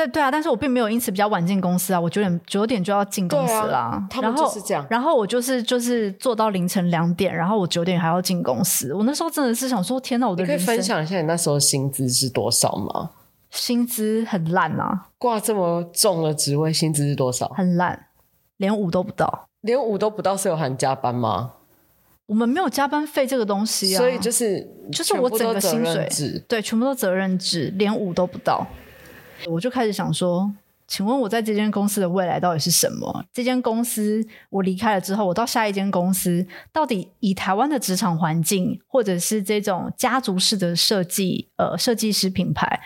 [0.00, 3.78] 对对啊，但是我并没有因此比较晚进公司啊，我九点九点就要进公司啦。
[3.78, 8.94] 啊、他们就是这样，然后我就是就是做到凌晨两点，然后我九点还要进公司。
[8.94, 13.10] 我那时候真的是想说，天哪，我的人生，你可以分享一下你那时候薪资是多少吗？
[13.50, 17.48] 薪资很烂啊，挂这么重的职位，薪资是多少？
[17.48, 18.06] 很烂，
[18.56, 21.52] 连五都不到，连五都不到是有含加班吗？
[22.26, 26.08] 我们没有加班费这个东西啊，所以就是就是我整个薪水
[26.46, 28.64] 对，全部都责任制，连五都不到。
[29.46, 30.50] 我就开始想说，
[30.86, 33.24] 请问我在这间公司的未来到底是什么？
[33.32, 42.80] 这间公司我离开了之后，我到下一间公司，到底以台湾的职场环境，或者是这种家族式的设计，呃，设计师品牌，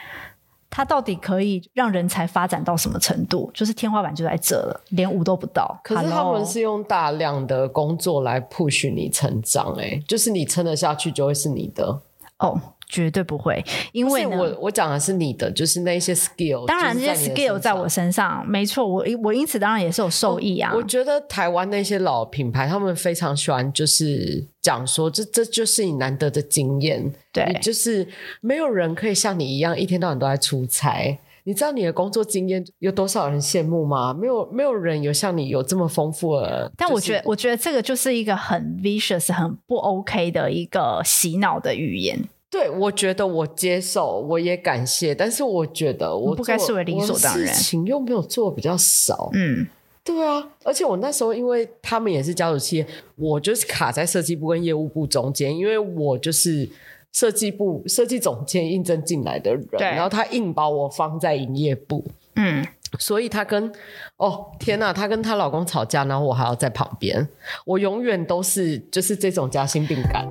[0.68, 3.50] 它到底可以让人才发展到什么程度？
[3.54, 5.80] 就是天花板就在这了，连五都不到。
[5.82, 12.00] 可是他们是用大量的工作来 push 你成长，哎，就是你撑得下去，就会是你的
[12.38, 12.60] 哦。
[13.02, 16.64] 绝对不会，因为我我讲的是你的，就是那些 skill。
[16.66, 20.72] 当然，这些 skill 在我身上，没错，我我因此当然也是有受益啊。
[20.72, 27.12] 我觉得台湾那些老品牌，他们非常喜欢，就是讲说，这这就是你难得的经验。
[27.32, 28.06] 对，就是
[28.40, 31.18] 没有人可以像你一样，一天到晚都在出差。
[31.46, 34.14] 你知道你的工作经验有多少人羡慕吗？
[34.14, 36.72] 没有，没有人有像你有这么丰富的。
[36.74, 42.18] 但我觉得，我觉得这个就是一个很 vicious、很不 OK 的一个洗脑的语言。
[42.54, 49.66] 对，我觉得我接受，我也感谢，但是我觉得我不该视为理所当然，事情又没有做比较少，嗯，
[50.04, 52.86] 对啊，而且我那时候因为他们也是家族企业，
[53.16, 56.68] 我就是卡在设计部跟业务部中间，因为我就是
[57.10, 62.04] 设计部设计总监应征进来的人，然后他硬把我放在营业部，
[62.36, 62.64] 嗯，
[63.00, 63.72] 所以他跟
[64.18, 67.26] 哦天呐，他跟她老公吵架，然后我还要在旁边，
[67.66, 70.24] 我永远都是就是这种夹心饼干。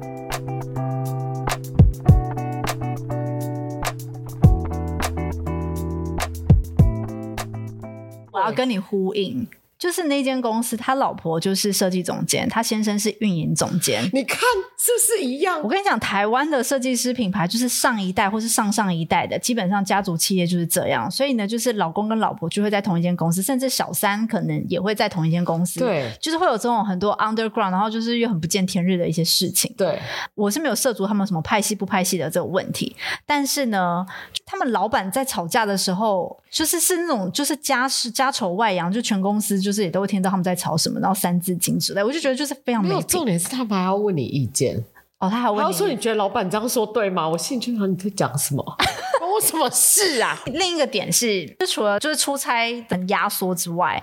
[8.46, 9.48] 要跟你呼应。
[9.80, 14.02] 就是那间公司，他老婆就是设计总监，他先生是运营总监。
[14.14, 14.40] 你看
[14.78, 15.62] 是不是一样？
[15.62, 21.12] 我跟你讲，台湾的设计师品牌就是上一代或是上上一代的，基本上家族企业就是这样。
[21.12, 25.82] 所以呢，就是老公跟老婆就会在同一间公司，甚至小三可能也会在同一间公司。
[25.82, 29.74] 对，就是会有这种很多 underground，然后就是又很不见天日的一些事情。
[29.78, 30.00] 对，
[30.36, 34.06] 我是没有涉足他们什么派系不派系的这个问题，但是呢，
[34.46, 39.74] 他们老板在吵架的时候，就是是那种就是家事家丑外扬，就全公司就。
[39.74, 43.02] 是也都会听到他们在吵什么，然后三字经之类，我就觉得就是非常没有。
[43.02, 44.78] 重点是他们还要问你意见
[45.18, 47.28] 哦，他还问你，他说你觉得老板这样说对吗？
[47.28, 48.64] 我心里就想你在讲什么？
[49.18, 50.40] 关我什么事啊？
[50.46, 54.00] 另一个点是，就除了就是出差等压缩之外，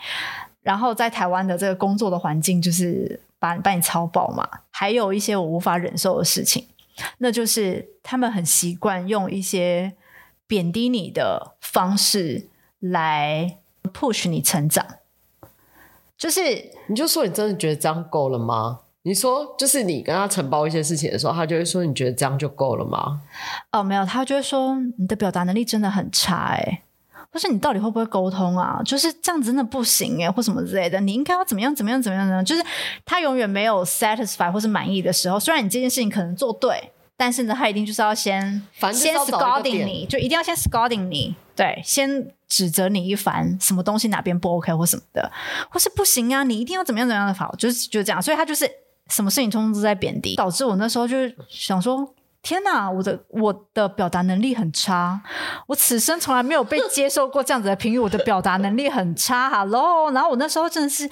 [0.62, 6.66] 然后在台湾的这个工作的环境就是把把你操爆嘛，还有一些我无法忍受的事情，
[7.18, 9.92] 那就是他们很习惯用一些
[10.50, 12.48] 贬低你的方式
[12.80, 13.58] 来
[13.94, 14.84] push 你成长，
[16.18, 18.80] 就是你就说你真的觉得这样够了吗？
[19.02, 23.22] 你说，就是你跟他承包一些事情的时候，他就会说：“你觉得这样就够了吗？”
[23.70, 26.82] 哦，没有，他就会说：“你的表达能力真的很差，哎，
[27.32, 28.82] 或是你到底会不会沟通啊？
[28.84, 31.00] 就是这样子真的不行，哎，或什么之类的。
[31.00, 32.42] 你应该要怎么样，怎么样，怎么样呢？
[32.42, 32.62] 就是
[33.04, 35.38] 他永远没有 satisfy 或是满意的时候。
[35.38, 38.40] 虽然你这件事情可能做对，但是呢，他一定就是要先
[38.94, 45.30] 先 scolding 你，就一定要先 scolding 你，对，先指责你一番，什么东西哪边不 OK 或什么的，
[45.68, 48.22] 或是不行啊，你一定要怎么样怎么样的好，就是就这样。
[48.22, 48.70] 所以他就是。
[49.12, 51.16] 什么事情通通都在贬低，导致我那时候就
[51.48, 55.20] 想说：天哪，我的我的表达能力很差，
[55.66, 59.50] 我此生从来没有被接受过这样子的评语，我的表达能力很差。
[59.50, 61.10] Hello，然后我那时候真的是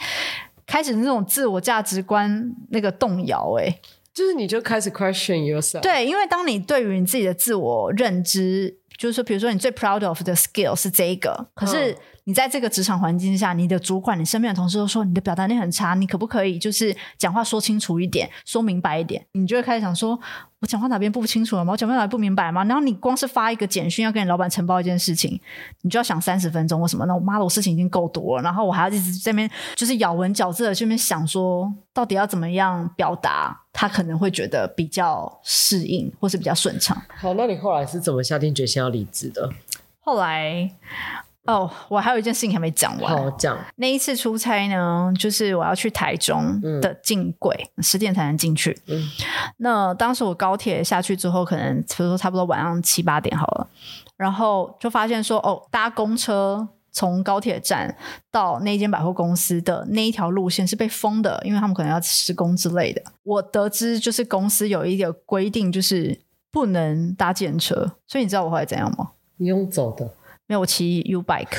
[0.64, 3.80] 开始那种自我价值观那个动摇，哎，
[4.18, 5.80] 就是你就开始 question yourself。
[5.80, 11.96] 对，因为当你对于你自己的自我认知，就是说，比如说你最 proud of 的 skill 是这一个，可是。
[12.28, 19.24] 嗯你在这个职场环境下，你的主管、你身边的同事都说你的表达力很差，你可不可以就是讲话说清楚一点、说明白一点？
[19.32, 20.10] 你就会开始想说，
[20.60, 21.72] 我讲话哪边不清楚了吗？
[21.72, 22.62] 我讲话哪边不明白吗？
[22.64, 25.40] 然后你光是发一个简讯要跟你老板呈报一件事情，
[25.80, 27.06] 你就要想三十分钟，为什么？
[27.06, 37.00] 那我妈的，我事情已经够多了，然后我还要一直在那边就是咬文嚼字的这边想说，到底要怎么样表达，他可能会觉得比较适应或是比较顺畅。
[37.16, 39.48] 好，那你后来是怎么下定决心要离职的？
[40.00, 40.70] 后来。
[41.48, 43.16] 哦，oh, 我还有一件事情还没讲完。
[43.16, 43.58] 好，讲。
[43.76, 48.78] 那一次出差呢，就是我要去台中的进柜，十、嗯、点才能进去。
[48.86, 49.02] 嗯，
[49.56, 53.66] 那当时我高铁下去之后，可能比如说差不多晚上七八点好了，
[54.18, 57.96] 然后就发现说，哦，搭公车从高铁站
[58.30, 63.00] 到那间百货公司的那一条路线是被封的，因为他们可能要施工之类的。
[63.22, 66.20] 我得知就是公司有一个规定，就是
[66.52, 69.12] 不能搭建车，所以你知道我后来怎样吗？
[69.38, 70.10] 你用走的。
[70.48, 71.58] 没有，我骑 U bike，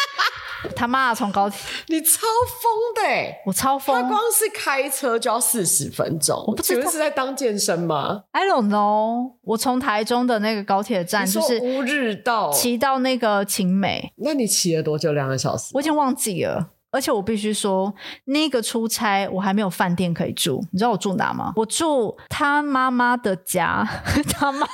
[0.74, 3.42] 他妈从高铁，你超疯的欸！
[3.44, 6.42] 我超疯，他光是开车就要四十分钟。
[6.46, 9.34] 我不知道是在当健身吗？I don't know。
[9.42, 15.12] 我从台中的那个高铁站就是乌日到骑到那个晴美，那你骑了多久？
[15.12, 15.70] 两个小时？
[15.74, 16.70] 我已经忘记了。
[16.92, 17.92] 而且我必须说，
[18.26, 20.62] 那个出差我还没有饭店可以住。
[20.70, 21.52] 你知道我住哪吗？
[21.56, 23.82] 我住他妈妈的家，
[24.30, 24.66] 他妈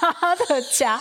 [0.49, 1.01] 的家。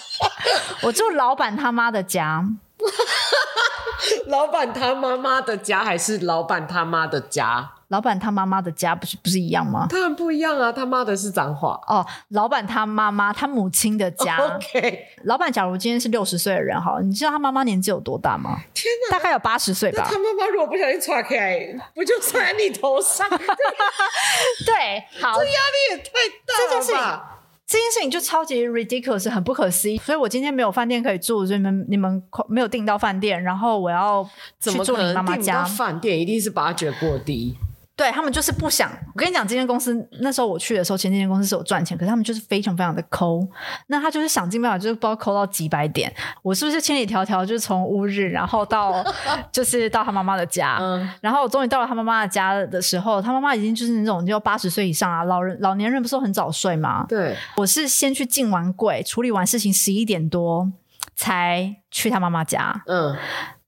[0.84, 2.48] 我住老板他妈的家。
[4.28, 7.72] 老板他妈妈的家还是老板他妈的家？
[7.90, 9.88] 老板他妈妈的家不是不是一样吗？
[9.90, 10.72] 当然不一样啊！
[10.72, 12.06] 他妈的是脏话哦。
[12.30, 14.38] 老板他妈妈他母亲的家。
[14.44, 15.06] OK。
[15.24, 18.58] 老板，假如今天是六十岁的人，好，你知道他妈妈年纪有多大吗？
[18.74, 20.04] 天哪，大概有八十岁吧。
[20.06, 23.26] 他妈妈如果不小心踹开，不就摔在你头上？
[23.30, 26.12] 对，好，这压力也太
[26.46, 27.34] 大了吧。
[27.66, 29.98] 这件事情就超级 ridiculous，很不可思议。
[29.98, 35.64] 所以我今天没有饭店可以住，所以你们你们没有订到饭店，然后我要去住你妈妈家。
[35.64, 37.58] 饭店一定是八折过低。
[37.98, 38.92] 对，他们就是不想。
[38.92, 43.40] 我跟你讲，这间公司那时候我去的时候，前几间公司是有赚钱，可是他们就是非常非常的抠。
[43.88, 46.14] 那他就是想尽办法，就是不知道抠到几百点。
[46.44, 49.04] 我是不是千里迢迢就是从乌日，然后到
[49.52, 57.04] 就是到他妈妈的家，嗯、然后我终于到了他妈妈的家的时候，他妈妈已经就是那种就八十岁以上啊，老人老年人不是都很早睡吗？
[57.10, 60.72] 对，我是先去进完柜，处理完事情，十一点多
[61.16, 63.18] 才去他妈妈家，嗯，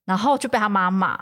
[0.05, 1.17] 然后就被他妈骂。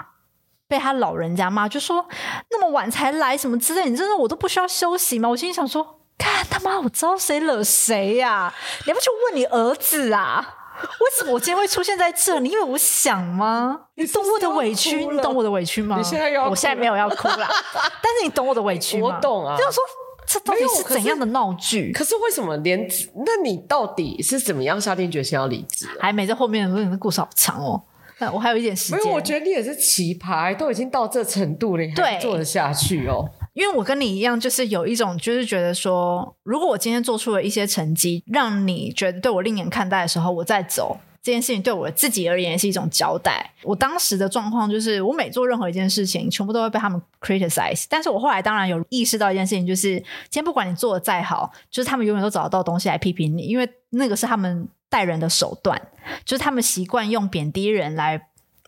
[0.68, 2.06] 被他老人家骂，就说
[2.52, 5.30] 那么晚才来什么之类，你真的我都不需要休息吗？
[5.30, 8.56] 我心里想说，看他妈，我招谁惹谁呀、啊？
[8.86, 10.56] 你要不去问你儿子啊？
[10.80, 12.50] 为什么我今天会出现在这里？
[12.50, 13.80] 你因为我想吗？
[13.96, 15.06] 你懂我的委屈？
[15.06, 15.98] 你懂我的委屈吗？
[15.98, 17.48] 你现在要，我现在没有要哭了，
[18.04, 19.08] 但是你懂我的委屈吗？
[19.08, 19.58] 我懂啊。
[19.58, 19.84] 就是说，
[20.28, 21.92] 这到底是怎样的闹剧？
[21.94, 22.88] 可是为什么连？
[23.26, 25.88] 那你到底是怎么样下定决心要离职？
[26.00, 27.82] 还没在后面的，的故事好长哦。
[28.34, 29.00] 我还有一点时间。
[29.00, 33.30] 没有，我觉得你也是奇葩，都已经到这程度了，你还做得下去哦。
[33.54, 43.52] 因为我跟你一样，就是有一种，就是觉得说，如果我今天做出了一些成绩，让你觉得对我另眼看待的时候，我再走这件事情，对我自己而言是一种交代。
[43.64, 47.86] 我当时的状况就是，我每做任何一件事情，全部都会被他们 criticize。
[47.90, 54.68] 但是我后来当然有意识到一件事情，就是今天不管你做的再好，就是他们永远都找得到东西来批评你，因为那个是他们。
[54.90, 55.82] 待人的手段，
[56.26, 58.22] 就是他们习惯用贬低人来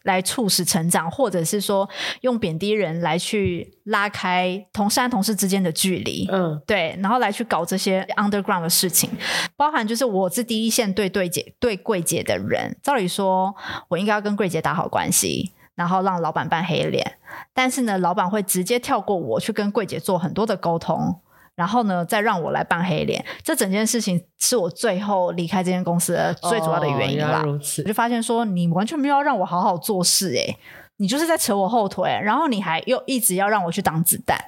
[0.04, 1.90] 来促使成长，或者是说
[2.22, 9.10] 用贬低人来去拉开同事和同事之间的距离，嗯，对，然后来去搞这些 underground 的事情，
[9.58, 13.54] 包含就是我是第一线对对姐对柜姐的人，照理说
[13.90, 17.18] 我应该要跟柜姐打好关系，然后让老板扮黑脸，
[17.54, 21.22] 但是呢，老板会直接跳过我去跟柜姐做很多的沟通。
[21.60, 27.44] 然后呢，再让我来扮黑脸，这整件事情是我最后离开这间公司的最主要的原因啦。
[27.46, 30.58] 哦、我就发现说，你完全没有要让我好好做事，诶，
[30.96, 34.40] 你就是在扯我后腿，然后你还又一直要让我去挡子弹。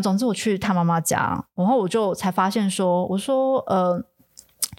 [0.00, 4.00] 总之，我去他妈妈家，然后我就才发现说，我说，呃，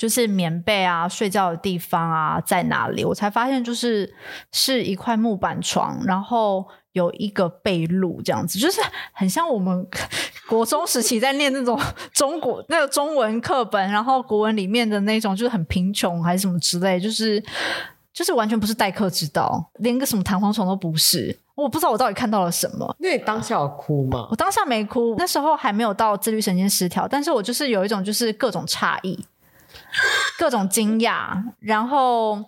[0.02, 3.06] 就是棉被啊，睡觉的地方啊，在哪里？
[3.06, 4.12] 我才发现，就是
[4.52, 6.66] 是一块木板床，然后。
[6.94, 8.82] 有一个被褥这样子，就是
[9.14, 9.88] 很像我们
[10.50, 11.80] 国中时期在念那种
[12.12, 17.42] 中国那个中文课本，然后国文里面的那种，就是很贫穷还是什么之类，就是
[18.12, 21.40] 就是完全不是待客之道，连个什么弹簧床都不是。
[21.56, 22.94] 我不知道我到底看到了什么。
[23.00, 24.28] 那你当下有哭吗？
[24.30, 29.18] 我当下没哭，那时候还没有到自律神经失调，但是我就是有一种就是各种诧异，
[30.38, 32.44] 各种惊讶，然后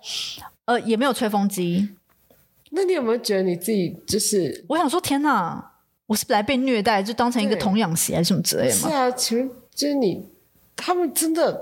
[0.65, 1.89] 呃也没有吹风机。
[2.71, 4.65] 那你有没有觉得你自己就是？
[4.67, 5.71] 我想说，天哪！
[6.07, 8.89] 我是不是来被虐待，就当成一个童养媳还是什么之类的吗？
[8.89, 10.25] 是啊，请问就是你，
[10.75, 11.61] 他们真的……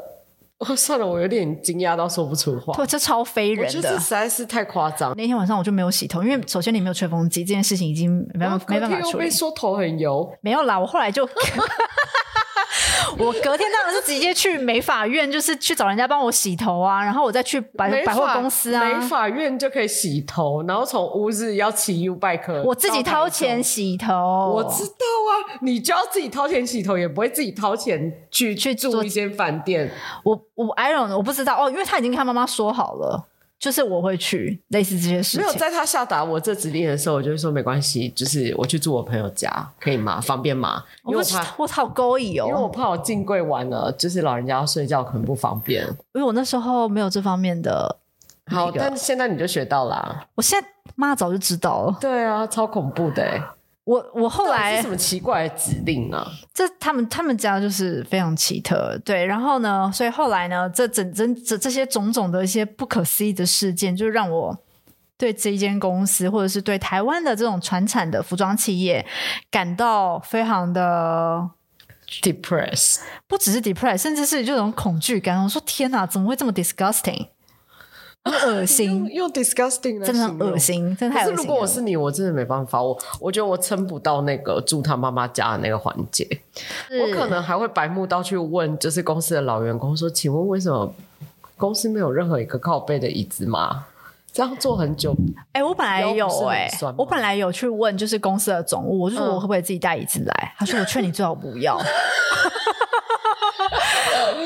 [0.57, 2.74] 哦，算了，我有点惊讶到说不出话。
[2.76, 5.14] 对，这超非人的，实在是太夸张。
[5.18, 9.26] 那天晚上我就没有洗头，因为首先你没有吹风机，这件事情已经没办法没办法处理。
[9.26, 11.28] 被说头很油，没有啦，我后来就。
[13.18, 18.84] 我隔天当然是直接去美发院，就是去找人家帮我洗头啊，然后我再去百百货公司啊。
[18.84, 24.54] 美发院就可以洗头，然后从乌日要骑 U bike，我自己掏钱洗头。
[24.56, 29.91] 我知道啊，你就要自己掏钱洗头，也不会自己掏钱去去住一间饭店。
[30.24, 33.28] 我我 I don't know，我不知道哦，因为他已经跟他妈妈说好了。
[33.62, 35.39] 就是我会去类似这些事情。
[35.39, 40.20] 没有在他下达我这指令的时候，我就会说没关系，就是我去住我朋友家，可以吗？
[40.20, 40.84] 方便吗？
[41.05, 45.86] 因为我怕我好勾引哦，因为我怕我进柜完了，就是老人家要睡觉可能不方便。
[46.14, 47.97] 因为我那时候没有这方面的、
[48.47, 48.62] 那个。
[48.66, 50.26] 好，但现在你就学到啦。
[50.34, 51.97] 我现在妈早就知道了。
[52.01, 53.24] 对啊，超恐怖的。
[53.84, 56.26] 我我后来是什么奇怪的指令啊？
[56.54, 59.26] 这他们他们家就是非常奇特，对。
[59.26, 64.58] 然后呢，所以后来呢，这整整这这些种种的一些不可思议的事件，就让我
[65.18, 69.04] 对这一间公司，或者是对台湾的这种传产的服装企业，
[69.50, 71.50] 感到非常的
[72.22, 73.00] depressed。
[73.28, 75.44] 不只是 depressed，甚至是这种恐惧感。
[75.44, 77.28] 我说天哪，怎么会这么 disgusting？
[78.24, 81.36] 很恶心，又，disgusting 真的很恶心，真的太恶心。
[81.36, 86.28] 如果我是你，我真的没办法，我我觉得我撑不到那个住他妈妈家的那个环节，
[87.02, 90.94] 我可能还会白目到去问，就是公司的老员工说：“请问为什么
[91.58, 93.86] 公司没有任何一个靠背的椅子吗？”
[94.32, 95.14] 这样坐很久。
[95.52, 100.54] 哎、欸，我本来有哎、欸，我本来有去问，就是公司的总务，我就说我会不会自己带椅子来？
[100.54, 101.78] 嗯、他说：“我劝你最好不要。”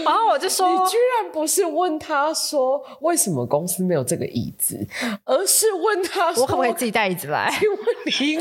[0.04, 4.78] 然后我就说：“你居然不是问他说为什么公司没有这个椅子，
[5.26, 7.52] 而是问他说我可不可以自己带椅子来？
[7.60, 8.38] 请问你，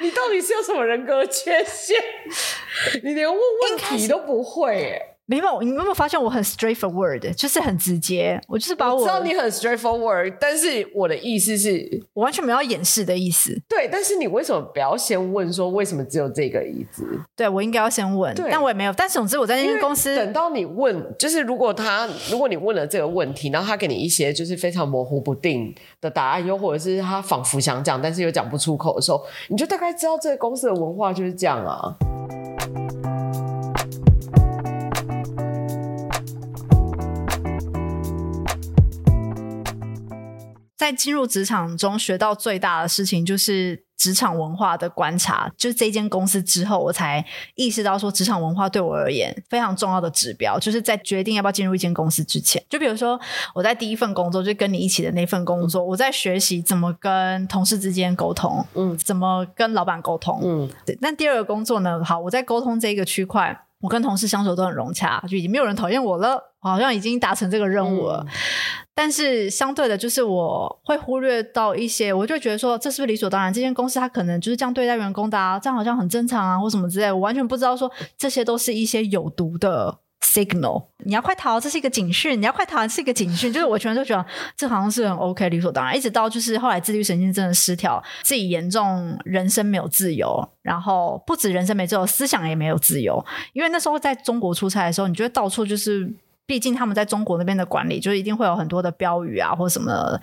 [0.00, 1.96] 你到底是有什么人格缺陷？
[3.04, 8.38] 你连问问题都不会耶。”没有，你有没有发现我很 straightforward，就是很直接。
[8.48, 13.56] 我就是把我，我知道你很 straightforward，但是我的意思是，我完全没有要掩饰的意思。
[13.68, 17.06] 对，但是你为什么不要先问说为什么只有这个椅子？
[17.36, 18.92] 对，我应该要先问，但我也没有。
[18.92, 31.96] 但是总之我在那间公司，等到你问，就是如果他，如果你问了这个问题，然后他给你一些就是非常模糊不定的答案，又或者是他仿佛想讲，但是又讲不出口的时候，你就大概知道这个公司的文化就是这样啊。
[40.82, 45.48] 在进入职场中学到最大的事情就是职场文化的观察。
[45.56, 47.24] 就是这间公司之后，我才
[47.54, 52.60] 意识到说，职场文化对我而言非常重要的指标，就是在决定要不要进入一间公司之前。
[52.68, 53.16] 就比如说，
[53.54, 60.68] 我在第一份工作就跟你一起的那份工作，我在学习怎么跟同事之间沟通，嗯，怎么跟老板沟通，嗯。
[60.84, 66.30] 对，但第二个工作呢，好，我在沟通这一个区块，我跟同事相处都很融洽，就已经没有人讨厌我了，
[66.62, 68.26] 我好像已经达成这个任务了。
[68.26, 68.32] 嗯
[68.94, 73.50] 但是相对的，就是我会忽略到一些，我就觉得说，这是不是理所当然？
[73.50, 77.10] 这间公司它可能就是这样对待员工的啊，这样好像很正常啊，或什么之类。
[77.10, 80.88] 我完全不知道说这些都是一些有毒的 signal。
[81.06, 83.50] 你要快逃，这是一个警讯；你要快逃，是一个警讯。
[83.50, 84.24] 就是我全都觉得
[84.54, 85.96] 这好像是很 OK，理所当然。
[85.96, 93.24] 一直到就是后来自律神经真的失调，自己严重人生没有自由，然后不止人生没自由，思想也没有自由。
[93.54, 96.12] 因为那时候在中国出差的时候，你觉得到处就是。
[96.46, 100.20] 毕竟他们在中国那边的管理，就是一定会有很多的标语啊，或什么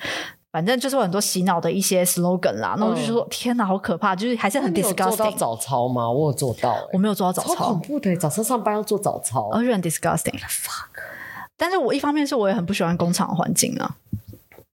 [0.52, 2.76] 反正就是有很多洗脑的一些 slogan 啦。
[2.80, 4.16] 那、嗯、我就说，天哪，好可怕！
[4.16, 5.16] 就是还是很 disgusting。
[5.16, 6.10] 做到早操吗？
[6.10, 8.16] 我有做到、欸，我没有做到早操，超恐怖的。
[8.16, 10.40] 早上上班要做早操，而且很 disgusting。
[10.40, 11.04] Fuck！
[11.56, 13.96] 但是我一方面是我也很不喜欢工厂环境啊。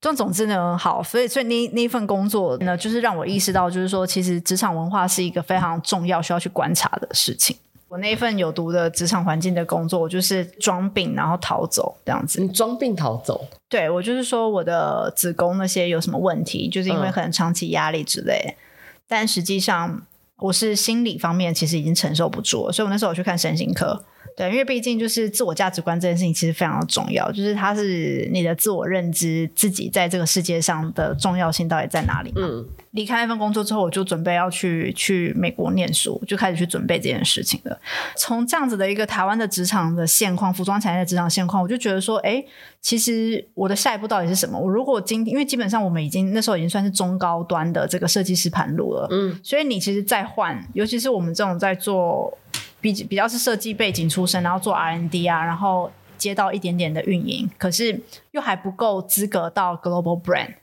[0.01, 7.57] 总总之呢，好，所以所以那那一份工作呢，就是让我意识到，就是说，其实职场文化是一个非常重要、需要去观察的事情。
[7.89, 12.41] 我那一份有毒的职场环境的工作，我就是装病然后逃走这样子。
[12.41, 13.47] 你装病逃走？
[13.69, 18.43] 对，我就是说我的子宫那些有什么问题，就是因为可能长期压力之类。
[18.49, 18.55] 嗯、
[19.07, 20.03] 但实际上，
[20.39, 24.05] 我是心理方面其实已经承受不住了，所以我那时候我去看神经科。
[24.37, 32.31] 对，因为毕竟就是自我价值观这件事情其实非常的重要，就是它是你的自我认知，自己在这个世界上的重要性到底在哪里？
[32.37, 37.81] 嗯，离开那份工作之后，我就准备要去去美国念书，就开始去准备这件事情了。
[38.15, 42.45] 从这样子的一个台湾的职场的现况，服装产业的职场现况，我就觉得说，哎，
[42.83, 44.59] 其实我的下一步到底是什么？
[44.59, 52.37] 我如果今，因为基本上我们已经那时候已经算是中高端的这个设计师盘路了，嗯，所以你其实再换，尤其是我们这种在做。
[52.93, 60.55] 比比较是设计背景出身，然后做 R&D 啊，然后接到一点点的运营，可是又还不够资格到 Global Brand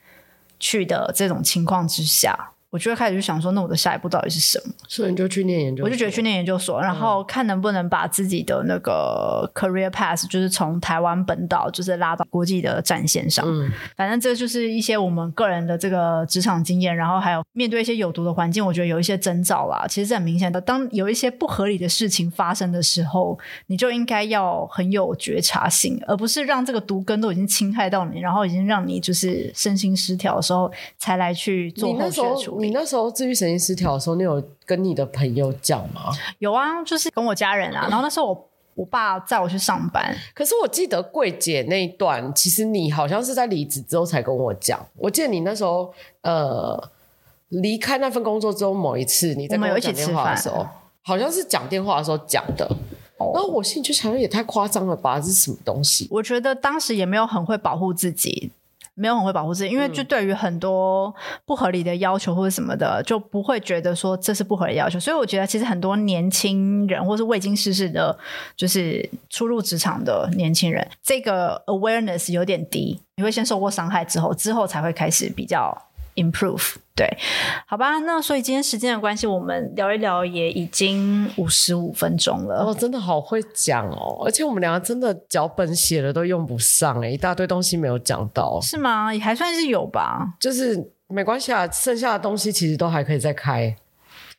[0.57, 2.52] 去的这种情况之下。
[2.73, 4.73] 我就会开始就想说，那我的下一步到底是什么？
[4.87, 5.85] 所以你就去念研究所。
[5.85, 13.45] 我就觉得去念研究所，然后看能不能把自己的那个 career path，就是从台湾本岛，就是拉到国际的战线上。
[13.47, 19.85] 嗯，反正这就是一些我们个人的这个职场经验，然后还有面对一些有毒的环境，我觉得有一些征兆啦。
[19.87, 32.62] 其实是很明显的，当有一些不合理的事情发生的时候，你就应该要很有觉察性，而不是让这个毒根都已经侵害到你，然后已经让你就是身心失调的时候，才来去做后续处理。
[32.63, 36.11] 你那时候自愈神经失调的时候，你有跟你的朋友讲吗？
[36.39, 37.87] 有啊，就是跟我家人啊。
[37.91, 40.15] 然后那时候我我爸载我去上班。
[40.33, 44.79] 可是我记得柜姐那一段，其实你好像是在离职之后才跟我讲。
[44.95, 46.89] 我记得你那时候呃
[47.49, 50.65] 离开那份工作之后，某一次你在跟我讲电话的时候，
[51.03, 52.65] 好像是讲电话的时候讲的。
[53.33, 56.07] 然后我心里就想，也太夸张了吧，这是什么东西？
[56.11, 58.51] 我觉得当时也没有很会保护自己。
[58.95, 61.13] 没有很会保护自己，因为就对于很多
[61.45, 64.99] 不合理的要求或者什么的，嗯、就不会觉得说这是不合理要求。
[64.99, 68.17] 所以我觉得，其实很多年轻人或是未经世事的，
[68.55, 73.01] 就是初入职场的年轻人，这个 awareness 有点低。
[73.15, 75.77] 你会先受过伤害之后，之后才会开始比较。
[76.15, 77.07] Improve，对，
[77.65, 82.63] 好吧，那所以今天时间的关系，我们聊一聊也已经五十五分钟了。
[82.63, 89.11] 哦，真的好会讲哦，而且我们两个真的脚本写的都用不上哎，一大堆东西没有讲到，是吗？
[89.11, 93.75] 也还算是有吧，就是没关系啊，剩下的东西其实都还可以再开，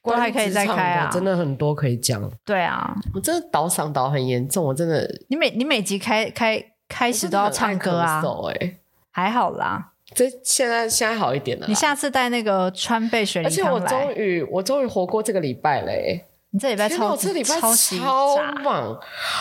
[0.04, 2.30] 都还可以再开啊，真的很多可以讲。
[2.44, 8.22] 对啊，我真的倒嗓倒很严重，我真的，你每你每集开开开始都要唱歌啊？
[8.60, 8.76] 哎，
[9.10, 9.93] 还好啦。
[10.14, 11.66] 这现在现在好一点了。
[11.66, 13.72] 你下次带那个川贝水梨汤来。
[13.72, 16.24] 而且我终于我终于活过这个礼拜嘞！
[16.50, 18.96] 你这礼拜超级，这礼拜超级忙。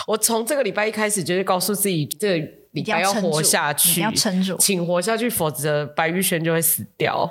[0.08, 7.30] 我从这个礼拜一开始就是告诉自己，这个礼拜要活下去，要撑住，请活下去，否则白玉轩就会死掉。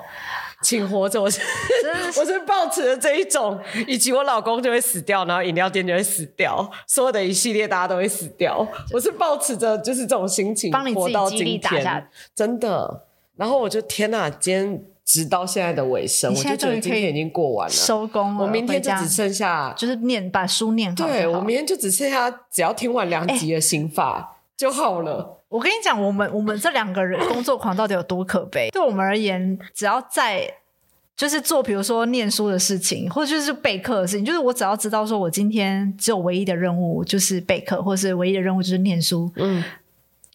[0.62, 1.42] 请活着，我是
[2.18, 8.66] 我是抱持着这一种，以及我老公就会死掉，然后饮料店就会死掉，所有的一系列大家都会死掉。
[8.94, 13.08] 我是抱持着就是这种心情，帮你活到今天，真的。
[13.36, 18.46] 然后我就天哪，今天直到现在的尾声，我就觉得今天已经过完了，收工了。
[18.46, 21.08] 我明天就只剩下就是念把书念好。
[21.08, 25.40] 对，我明天就只剩下只要听完两集的心法就好了。
[25.50, 28.70] 我跟你讲，我们我们这两个人工作狂到底有多可悲？
[28.72, 30.52] 对我们而言，只要在
[31.16, 39.32] 就是做，比如说念书的事情，或者就是备课的事情，就是我只要知道说我今天只有唯一的任务就是备课，或者是唯一的任务就是念书。
[39.36, 39.64] 嗯。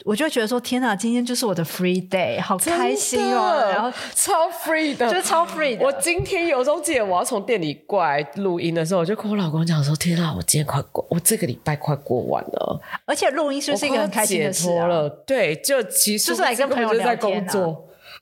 [0.04, 3.68] 我就觉得说，天哪，今天就是我的 free day，好开心哦！
[3.70, 5.84] 然后超 free 的，就超 free 的。
[5.84, 14.86] 我今天有种记得我要从店里过来录音的时候，我就跟我老公讲说：“天哪，我今天快过，我这个礼拜快过完了。”而且录音是不是一个很开心的事啊？
[14.86, 17.52] 了，对，就其实就是来跟朋友聊天啊。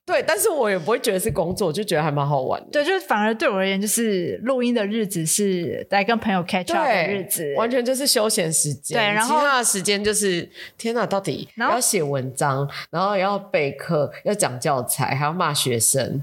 [0.07, 2.69] 对，但是我也不会觉得是工作，就觉得还蛮好玩的。
[2.71, 8.97] 对，就是反而对我而言，就是录音的日子是来跟朋友 catch up 的日子，完全就是休闲时间。
[8.97, 10.49] 对，然后其他的时间就是
[10.79, 16.23] 天哪，到底要写文章，然后要备课，要讲教材，还要骂学生。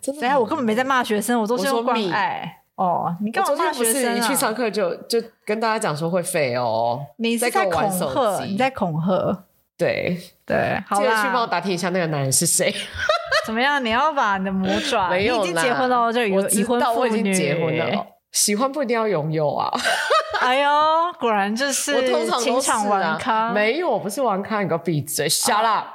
[0.00, 0.22] 真的？
[0.22, 2.62] 等下我根本没在骂学生，我都是用关爱。
[2.76, 4.16] 哦，你干嘛骂学生啊？
[4.16, 7.04] 一去上课就就跟大家讲说会废哦。
[7.16, 8.44] 你是在恐吓？
[8.46, 9.44] 你在恐吓？
[9.78, 12.74] 对对，好啦，记得去帮我打听一下那个男人是谁。
[13.46, 13.82] 怎么样？
[13.82, 15.08] 你要把你的魔爪？
[15.10, 16.98] 没有，你已经结婚了，就已已婚妇女。
[16.98, 19.72] 我已经结婚了，喜欢不一定要拥有啊。
[20.42, 20.70] 哎呦，
[21.18, 22.06] 果然就是
[22.40, 23.50] 情场玩咖。
[23.52, 25.86] 没有，我不是玩咖，你给我闭嘴，Shut up。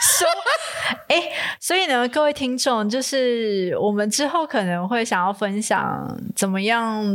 [0.00, 0.28] 说，
[1.08, 7.14] 哎、欸，所以呢，各位听众，就是我们之后可能会想要分享怎么样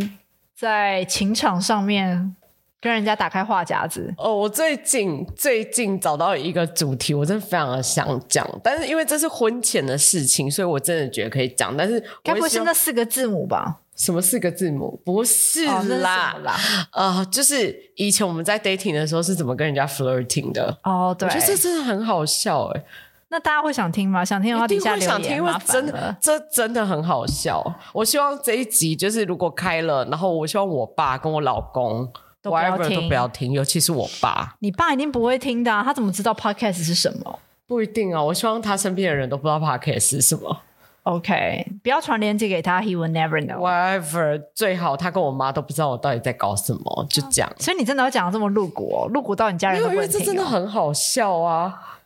[0.55, 2.35] 在情场上面
[2.81, 4.13] 跟人家打开话匣子。
[4.17, 11.77] 哦，我最近最近找到一个主题，我真的非常的想讲，但是因为这是婚前的事情，所以我真的觉得可以讲。
[11.77, 13.77] 但是该不会是那四个字母吧？
[13.95, 14.99] 什么四个字母？
[15.05, 16.59] 不是啦，哦、啦，
[16.91, 20.75] 呃，就是以前我们在 dating 的时候是怎么跟人家 flirting 的？
[20.83, 22.83] 哦，对，我觉得这真的很好笑哎。
[23.29, 24.25] 那大家会想听吗？
[24.25, 25.37] 想听的话，底下留言。
[25.37, 27.63] 因为真的，这真的很好笑。
[27.93, 32.11] 我希望这一集就是如果开了，然后我希望我爸跟我老公
[32.41, 34.55] 都不要听，都不要听，尤其是我爸。
[34.59, 37.39] 你爸一定不会听的啊，他怎么知道 podcast 是什么？
[37.67, 40.61] 不一定啊，我希望他身边的人都不知道 podcast 是什么。
[41.03, 43.57] OK，不要传链接给他，He will never know。
[43.57, 47.51] Whatever，最好他跟我妈都不知道我到底在搞什么，就这样。
[47.57, 50.05] 所以你真的要讲的这么露骨哦，露骨到你家人都不会听哦。
[50.05, 52.00] 因为这真的很好笑啊，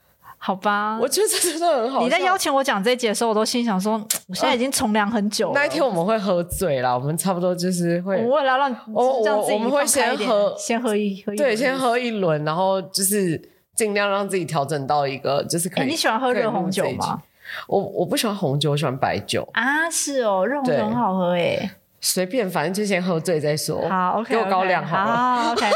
[0.46, 1.00] 好吧？
[1.02, 2.02] 我觉得这真的很好。
[2.02, 3.94] 你在邀请我讲这一节的时候，我都心想说，
[4.30, 5.54] 我现在已经从良很久了。
[5.56, 8.24] 那一天我们会喝醉啦，我们差不多就是会。
[8.24, 13.42] 我为了让我我我们会先喝，先喝一喝一，对，先喝一轮，然后就是
[13.74, 15.88] 尽量让自己调整到一个就是可以。
[15.88, 17.24] 你喜欢喝热红酒吗？
[17.68, 21.72] 我我不喜欢红酒，我喜欢白酒啊，是哦，热红酒很好喝诶。
[22.02, 23.90] 随便，反正就先喝醉再说。
[23.90, 25.16] 好，OK，给我高粱好了。
[25.16, 25.66] 好，OK。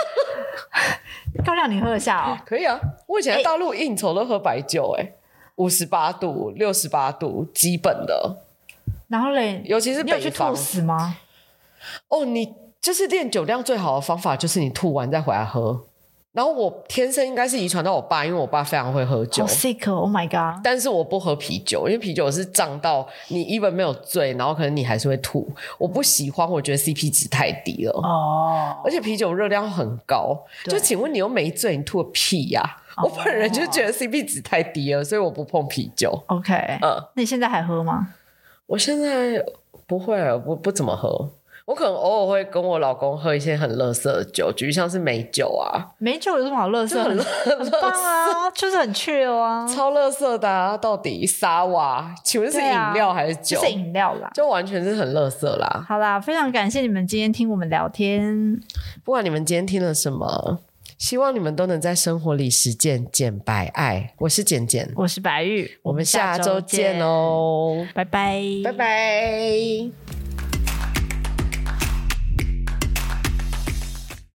[1.45, 2.37] 高粱你喝得下哦？
[2.45, 5.13] 可以啊，我以前在大陆应酬都喝白酒，诶，
[5.55, 8.37] 五十八度、六十八度，基本的。
[9.07, 10.03] 然后嘞，尤其是。
[10.03, 11.17] 你有去吐死吗？
[12.09, 15.85] 哦，你就是练酒量最好的方法，就是你吐完再回来喝。
[16.39, 19.45] 然后我天生应该是遗传到我爸，因为我爸非常会喝酒。
[19.45, 20.61] 好 sick，Oh my god！
[20.63, 25.45] 但是我不喝啤酒，因为啤酒是胀到你 even 没有醉，然后可能你还是会吐。
[25.77, 27.91] 我不喜欢，我觉得 CP 值太低了。
[27.91, 28.77] 哦。
[28.85, 32.61] 而且啤酒热量很高，就请问你又没醉，你吐个屁呀、
[32.95, 33.03] 啊！
[33.03, 36.23] 我本人就觉得 CP 值太低了，所以我不碰啤酒。
[36.27, 38.13] OK，嗯，那你现在还喝吗？
[38.65, 39.43] 我现在
[39.85, 41.31] 不会，我不不怎么喝。
[41.69, 45.93] 我可能偶尔会跟我老公喝一些很垃圾的酒，比如像是美酒啊。
[45.99, 46.97] 美酒有什么好垃圾？
[46.97, 50.75] 很很棒啊，就是很 chill 啊， 超垃圾的啊！
[50.75, 52.11] 到底沙瓦？
[52.23, 53.59] 请问是饮料还是酒？
[53.59, 55.85] 啊、是饮料啦，就完全是很垃圾啦。
[55.87, 58.59] 好啦，非常感谢你们今天听我们聊天。
[59.05, 60.57] 不管你们今天听了什么，
[60.97, 64.15] 希望你们都能在生活里实践简白爱。
[64.21, 70.28] 我是简简，我是白玉，我们下周见哦，拜拜，拜拜。